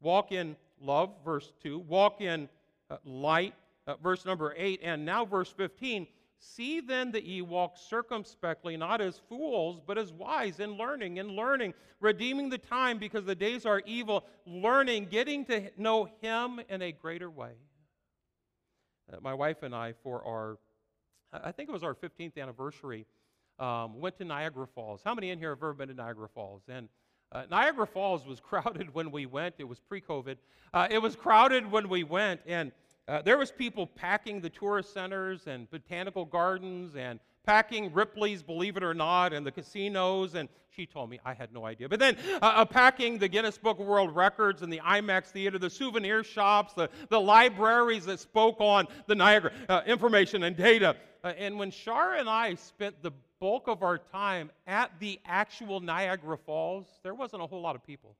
Walk 0.00 0.32
in 0.32 0.56
love, 0.80 1.10
verse 1.24 1.52
2. 1.62 1.78
Walk 1.78 2.20
in 2.20 2.48
uh, 2.90 2.96
light, 3.04 3.54
uh, 3.86 3.94
verse 4.02 4.24
number 4.24 4.54
8. 4.56 4.80
And 4.82 5.04
now, 5.04 5.24
verse 5.24 5.50
15 5.50 6.06
See 6.44 6.80
then 6.80 7.12
that 7.12 7.22
ye 7.22 7.40
walk 7.40 7.76
circumspectly, 7.76 8.76
not 8.76 9.00
as 9.00 9.20
fools, 9.28 9.80
but 9.86 9.96
as 9.96 10.12
wise 10.12 10.58
in 10.58 10.72
learning, 10.72 11.18
in 11.18 11.28
learning, 11.28 11.72
redeeming 12.00 12.48
the 12.48 12.58
time 12.58 12.98
because 12.98 13.24
the 13.24 13.34
days 13.36 13.64
are 13.64 13.80
evil, 13.86 14.24
learning, 14.44 15.06
getting 15.06 15.44
to 15.44 15.70
know 15.76 16.08
Him 16.20 16.60
in 16.68 16.82
a 16.82 16.90
greater 16.90 17.30
way. 17.30 17.52
Uh, 19.12 19.18
my 19.20 19.32
wife 19.32 19.62
and 19.62 19.72
I, 19.72 19.94
for 20.02 20.26
our, 20.26 20.58
I 21.32 21.52
think 21.52 21.68
it 21.68 21.72
was 21.72 21.84
our 21.84 21.94
15th 21.94 22.36
anniversary, 22.36 23.06
um, 23.60 24.00
went 24.00 24.16
to 24.18 24.24
Niagara 24.24 24.66
Falls. 24.66 25.00
How 25.04 25.14
many 25.14 25.30
in 25.30 25.38
here 25.38 25.50
have 25.50 25.58
ever 25.58 25.74
been 25.74 25.88
to 25.88 25.94
Niagara 25.94 26.28
Falls? 26.28 26.62
And 26.68 26.88
uh, 27.32 27.44
Niagara 27.50 27.86
Falls 27.86 28.26
was 28.26 28.40
crowded 28.48 28.94
when 28.94 29.10
we 29.10 29.26
went. 29.26 29.54
It 29.58 29.64
was 29.64 29.80
pre-COVID. 29.80 30.36
Uh, 30.72 30.88
it 30.90 30.98
was 30.98 31.16
crowded 31.16 31.70
when 31.70 31.88
we 31.88 32.04
went, 32.04 32.40
and 32.46 32.72
uh, 33.08 33.20
there 33.22 33.36
was 33.36 33.50
people 33.50 33.86
packing 33.86 34.40
the 34.40 34.50
tourist 34.50 34.94
centers 34.94 35.46
and 35.46 35.68
botanical 35.70 36.24
gardens 36.24 36.94
and 36.94 37.18
packing 37.44 37.92
Ripley's, 37.92 38.42
believe 38.42 38.76
it 38.76 38.84
or 38.84 38.94
not, 38.94 39.32
and 39.32 39.44
the 39.44 39.50
casinos. 39.50 40.34
And 40.34 40.48
she 40.70 40.86
told 40.86 41.10
me 41.10 41.18
I 41.24 41.34
had 41.34 41.52
no 41.52 41.66
idea. 41.66 41.88
But 41.88 41.98
then 41.98 42.16
uh, 42.40 42.46
uh, 42.46 42.64
packing 42.64 43.18
the 43.18 43.28
Guinness 43.28 43.58
Book 43.58 43.80
of 43.80 43.86
World 43.86 44.14
Records 44.14 44.62
and 44.62 44.72
the 44.72 44.80
IMAX 44.80 45.26
theater, 45.26 45.58
the 45.58 45.70
souvenir 45.70 46.22
shops, 46.22 46.74
the, 46.74 46.88
the 47.08 47.20
libraries 47.20 48.04
that 48.06 48.20
spoke 48.20 48.60
on 48.60 48.86
the 49.06 49.14
Niagara 49.14 49.52
uh, 49.68 49.82
information 49.86 50.44
and 50.44 50.56
data. 50.56 50.96
Uh, 51.24 51.32
and 51.36 51.58
when 51.58 51.70
Shar 51.70 52.14
and 52.14 52.28
I 52.28 52.54
spent 52.54 53.02
the 53.02 53.12
bulk 53.42 53.66
of 53.66 53.82
our 53.82 53.98
time 53.98 54.52
at 54.68 54.92
the 55.00 55.18
actual 55.26 55.80
Niagara 55.80 56.38
Falls, 56.38 56.86
there 57.02 57.12
wasn't 57.12 57.42
a 57.42 57.46
whole 57.46 57.60
lot 57.60 57.74
of 57.74 57.84
people. 57.84 58.14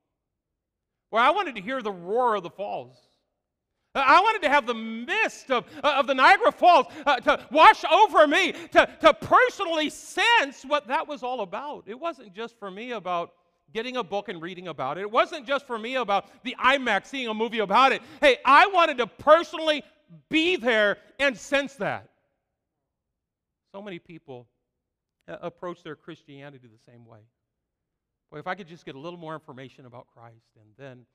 Well, 1.11 1.23
I 1.23 1.31
wanted 1.31 1.55
to 1.55 1.61
hear 1.61 1.81
the 1.81 1.93
roar 1.93 2.35
of 2.35 2.43
the 2.43 2.49
falls. 2.49 2.97
I 3.95 4.19
wanted 4.19 4.41
to 4.41 4.49
have 4.49 4.67
the 4.67 4.73
mist 4.73 5.49
of, 5.49 5.63
uh, 5.81 5.95
of 5.97 6.07
the 6.07 6.13
Niagara 6.13 6.51
Falls 6.51 6.87
uh, 7.05 7.21
to 7.21 7.39
wash 7.51 7.85
over 7.85 8.27
me, 8.27 8.51
to, 8.73 8.89
to 8.99 9.13
personally 9.13 9.89
sense 9.89 10.63
what 10.63 10.89
that 10.89 11.07
was 11.07 11.23
all 11.23 11.39
about. 11.39 11.85
It 11.87 11.97
wasn't 11.97 12.33
just 12.33 12.59
for 12.59 12.69
me 12.69 12.91
about 12.91 13.31
getting 13.73 13.95
a 13.95 14.03
book 14.03 14.27
and 14.27 14.41
reading 14.41 14.67
about 14.67 14.97
it, 14.97 15.01
it 15.01 15.11
wasn't 15.11 15.47
just 15.47 15.65
for 15.65 15.79
me 15.79 15.95
about 15.95 16.43
the 16.43 16.53
IMAX, 16.61 17.05
seeing 17.05 17.29
a 17.29 17.33
movie 17.33 17.59
about 17.59 17.93
it. 17.93 18.01
Hey, 18.19 18.39
I 18.43 18.67
wanted 18.67 18.97
to 18.97 19.07
personally 19.07 19.83
be 20.29 20.57
there 20.57 20.97
and 21.17 21.37
sense 21.37 21.75
that. 21.75 22.09
So 23.71 23.81
many 23.81 23.99
people 23.99 24.47
approach 25.27 25.83
their 25.83 25.95
Christianity 25.95 26.67
the 26.67 26.91
same 26.91 27.05
way. 27.05 27.19
Boy, 28.31 28.39
if 28.39 28.47
I 28.47 28.55
could 28.55 28.67
just 28.67 28.85
get 28.85 28.95
a 28.95 28.99
little 28.99 29.19
more 29.19 29.33
information 29.33 29.85
about 29.85 30.07
Christ 30.13 30.49
and 30.55 30.69
then 30.77 31.05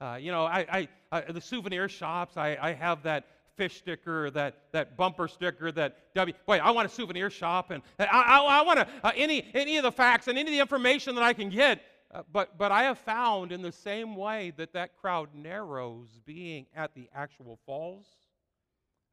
uh, 0.00 0.16
you 0.16 0.32
know, 0.32 0.44
I, 0.44 0.66
I, 0.70 0.88
I, 1.12 1.32
the 1.32 1.40
souvenir 1.40 1.88
shops, 1.88 2.36
I, 2.36 2.58
I 2.60 2.72
have 2.72 3.02
that 3.04 3.26
fish 3.56 3.78
sticker, 3.78 4.30
that, 4.30 4.64
that 4.72 4.96
bumper 4.96 5.28
sticker, 5.28 5.70
that 5.72 6.12
W. 6.14 6.34
Wait, 6.46 6.60
I 6.60 6.70
want 6.72 6.90
a 6.90 6.92
souvenir 6.92 7.30
shop, 7.30 7.70
and 7.70 7.82
I, 7.98 8.04
I, 8.04 8.60
I 8.60 8.62
want 8.62 8.80
to, 8.80 8.88
uh, 9.04 9.12
any, 9.14 9.48
any 9.54 9.76
of 9.76 9.84
the 9.84 9.92
facts 9.92 10.26
and 10.26 10.36
any 10.36 10.50
of 10.50 10.54
the 10.54 10.60
information 10.60 11.14
that 11.14 11.22
I 11.22 11.32
can 11.32 11.48
get. 11.48 11.80
Uh, 12.12 12.22
but, 12.32 12.58
but 12.58 12.72
I 12.72 12.84
have 12.84 12.98
found 12.98 13.52
in 13.52 13.62
the 13.62 13.72
same 13.72 14.16
way 14.16 14.52
that 14.56 14.72
that 14.72 14.96
crowd 14.96 15.28
narrows 15.34 16.08
being 16.26 16.66
at 16.74 16.94
the 16.94 17.08
actual 17.14 17.58
falls, 17.64 18.06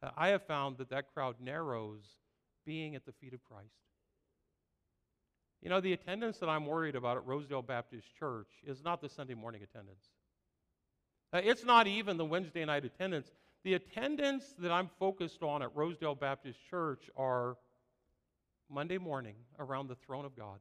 uh, 0.01 0.09
I 0.17 0.29
have 0.29 0.43
found 0.43 0.77
that 0.79 0.89
that 0.89 1.13
crowd 1.13 1.35
narrows 1.39 2.03
being 2.65 2.95
at 2.95 3.05
the 3.05 3.11
feet 3.11 3.33
of 3.33 3.43
Christ. 3.43 3.69
You 5.61 5.69
know, 5.69 5.79
the 5.79 5.93
attendance 5.93 6.39
that 6.39 6.49
I'm 6.49 6.65
worried 6.65 6.95
about 6.95 7.17
at 7.17 7.25
Rosedale 7.25 7.61
Baptist 7.61 8.07
Church 8.17 8.47
is 8.65 8.83
not 8.83 8.99
the 8.99 9.09
Sunday 9.09 9.35
morning 9.35 9.61
attendance. 9.61 10.05
Uh, 11.31 11.41
it's 11.43 11.63
not 11.63 11.87
even 11.87 12.17
the 12.17 12.25
Wednesday 12.25 12.65
night 12.65 12.83
attendance. 12.83 13.31
The 13.63 13.75
attendance 13.75 14.55
that 14.57 14.71
I'm 14.71 14.89
focused 14.99 15.43
on 15.43 15.61
at 15.61 15.75
Rosedale 15.75 16.15
Baptist 16.15 16.57
Church 16.69 17.03
are 17.15 17.57
Monday 18.69 18.97
morning 18.97 19.35
around 19.59 19.87
the 19.87 19.95
throne 19.95 20.25
of 20.25 20.35
God, 20.35 20.59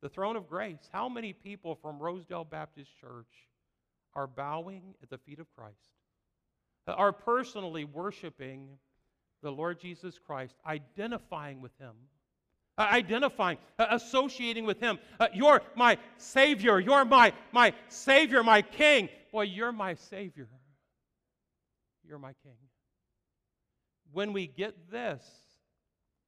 the 0.00 0.08
throne 0.08 0.36
of 0.36 0.48
grace. 0.48 0.88
How 0.92 1.08
many 1.08 1.32
people 1.32 1.74
from 1.74 1.98
Rosedale 1.98 2.44
Baptist 2.44 2.90
Church 3.00 3.48
are 4.14 4.28
bowing 4.28 4.94
at 5.02 5.10
the 5.10 5.18
feet 5.18 5.40
of 5.40 5.46
Christ, 5.56 5.90
uh, 6.86 6.92
are 6.92 7.12
personally 7.12 7.84
worshiping 7.84 8.68
the 9.42 9.50
Lord 9.50 9.80
Jesus 9.80 10.18
Christ, 10.24 10.54
identifying 10.64 11.60
with 11.60 11.76
Him? 11.78 11.94
Uh, 12.78 12.86
identifying, 12.92 13.58
uh, 13.80 13.86
associating 13.90 14.64
with 14.64 14.78
Him. 14.78 15.00
Uh, 15.18 15.26
you're 15.34 15.62
my 15.74 15.98
Savior. 16.16 16.78
You're 16.78 17.04
my, 17.04 17.32
my 17.50 17.74
Savior, 17.88 18.44
my 18.44 18.62
King. 18.62 19.08
Boy, 19.32 19.42
you're 19.42 19.72
my 19.72 19.94
Savior. 19.94 20.48
You're 22.06 22.20
my 22.20 22.34
King. 22.44 22.54
When 24.12 24.32
we 24.32 24.46
get 24.46 24.92
this, 24.92 25.24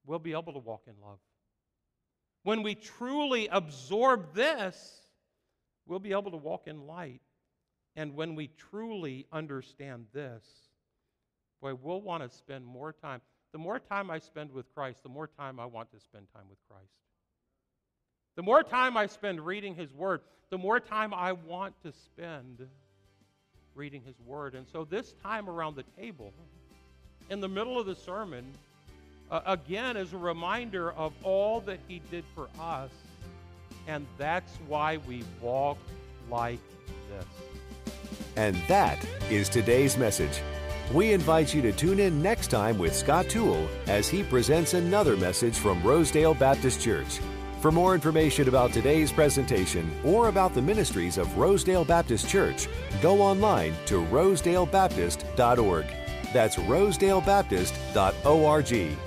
we'll 0.05 0.19
be 0.19 0.33
able 0.33 0.53
to 0.55 0.59
walk 0.59 0.83
in 0.89 0.95
love. 1.01 1.21
When 2.43 2.65
we 2.65 2.75
truly 2.75 3.47
absorb 3.47 4.35
this, 4.35 5.03
we'll 5.87 6.01
be 6.01 6.11
able 6.11 6.33
to 6.33 6.37
walk 6.37 6.67
in 6.67 6.85
light. 6.85 7.21
And 7.95 8.17
when 8.17 8.35
we 8.35 8.51
truly 8.71 9.25
understand 9.33 10.07
this, 10.13 10.45
boy, 11.63 11.75
we'll 11.75 12.01
want 12.01 12.29
to 12.29 12.37
spend 12.37 12.67
more 12.67 12.93
time. 12.93 13.21
The 13.53 13.59
more 13.59 13.79
time 13.79 14.11
I 14.11 14.19
spend 14.19 14.53
with 14.53 14.73
Christ, 14.75 15.03
the 15.03 15.09
more 15.09 15.27
time 15.27 15.59
I 15.59 15.67
want 15.67 15.91
to 15.93 16.01
spend 16.01 16.27
time 16.35 16.45
with 16.49 16.59
Christ. 16.69 16.93
The 18.37 18.43
more 18.43 18.63
time 18.63 18.97
I 18.97 19.07
spend 19.07 19.45
reading 19.45 19.75
His 19.75 19.93
Word, 19.93 20.21
the 20.51 20.59
more 20.59 20.79
time 20.79 21.13
I 21.13 21.33
want 21.33 21.75
to 21.83 21.93
spend 21.93 22.67
reading 23.75 24.03
His 24.03 24.15
Word. 24.25 24.55
And 24.55 24.67
so 24.73 24.85
this 24.85 25.15
time 25.23 25.49
around 25.49 25.75
the 25.77 25.85
table, 26.01 26.33
in 27.29 27.41
the 27.41 27.49
middle 27.49 27.79
of 27.79 27.87
the 27.87 27.95
sermon, 27.97 28.45
uh, 29.31 29.41
again 29.47 29.97
is 29.97 30.13
a 30.13 30.19
reminder 30.19 30.93
of 30.93 31.13
all 31.23 31.61
that 31.63 31.81
He 31.89 32.01
did 32.11 32.25
for 32.35 32.49
us. 32.61 32.91
And 33.89 34.07
that's 34.17 34.53
why 34.69 34.99
we 35.09 35.25
walk 35.41 35.79
like 36.31 36.61
this. 37.09 37.95
And 38.37 38.55
that 38.69 39.05
is 39.29 39.49
today's 39.49 39.97
message. 39.97 40.41
We 40.93 41.13
invite 41.13 41.55
you 41.55 41.63
to 41.63 41.71
tune 41.71 42.01
in 42.01 42.21
next 42.21 42.49
time 42.49 42.77
with 42.77 42.97
Scott 42.97 43.29
Toole 43.29 43.69
as 43.87 44.09
he 44.09 44.25
presents 44.25 44.75
another 44.75 45.17
message 45.17 45.57
from 45.57 45.81
Rosedale 45.85 46.35
Baptist 46.35 46.81
Church. 46.81 47.21
For 47.61 47.71
more 47.71 47.95
information 47.95 48.49
about 48.49 48.73
today's 48.73 49.13
presentation 49.13 49.89
or 50.03 50.27
about 50.29 50.53
the 50.53 50.63
ministries 50.63 51.17
of 51.17 51.39
Rosedale 51.39 51.85
Baptist 51.85 52.29
Church, 52.29 52.67
go 53.01 53.23
online 53.23 53.73
to 53.87 54.05
rosedalebaptist.org. 54.07 55.87
That's 56.33 56.57
rosedalebaptist.org. 56.57 58.99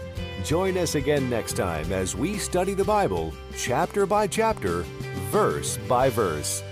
Join 0.45 0.77
us 0.77 0.95
again 0.95 1.29
next 1.29 1.57
time 1.57 1.91
as 1.91 2.15
we 2.15 2.37
study 2.37 2.73
the 2.73 2.85
Bible 2.85 3.33
chapter 3.57 4.05
by 4.05 4.27
chapter, 4.27 4.83
verse 5.31 5.75
by 5.89 6.09
verse. 6.09 6.63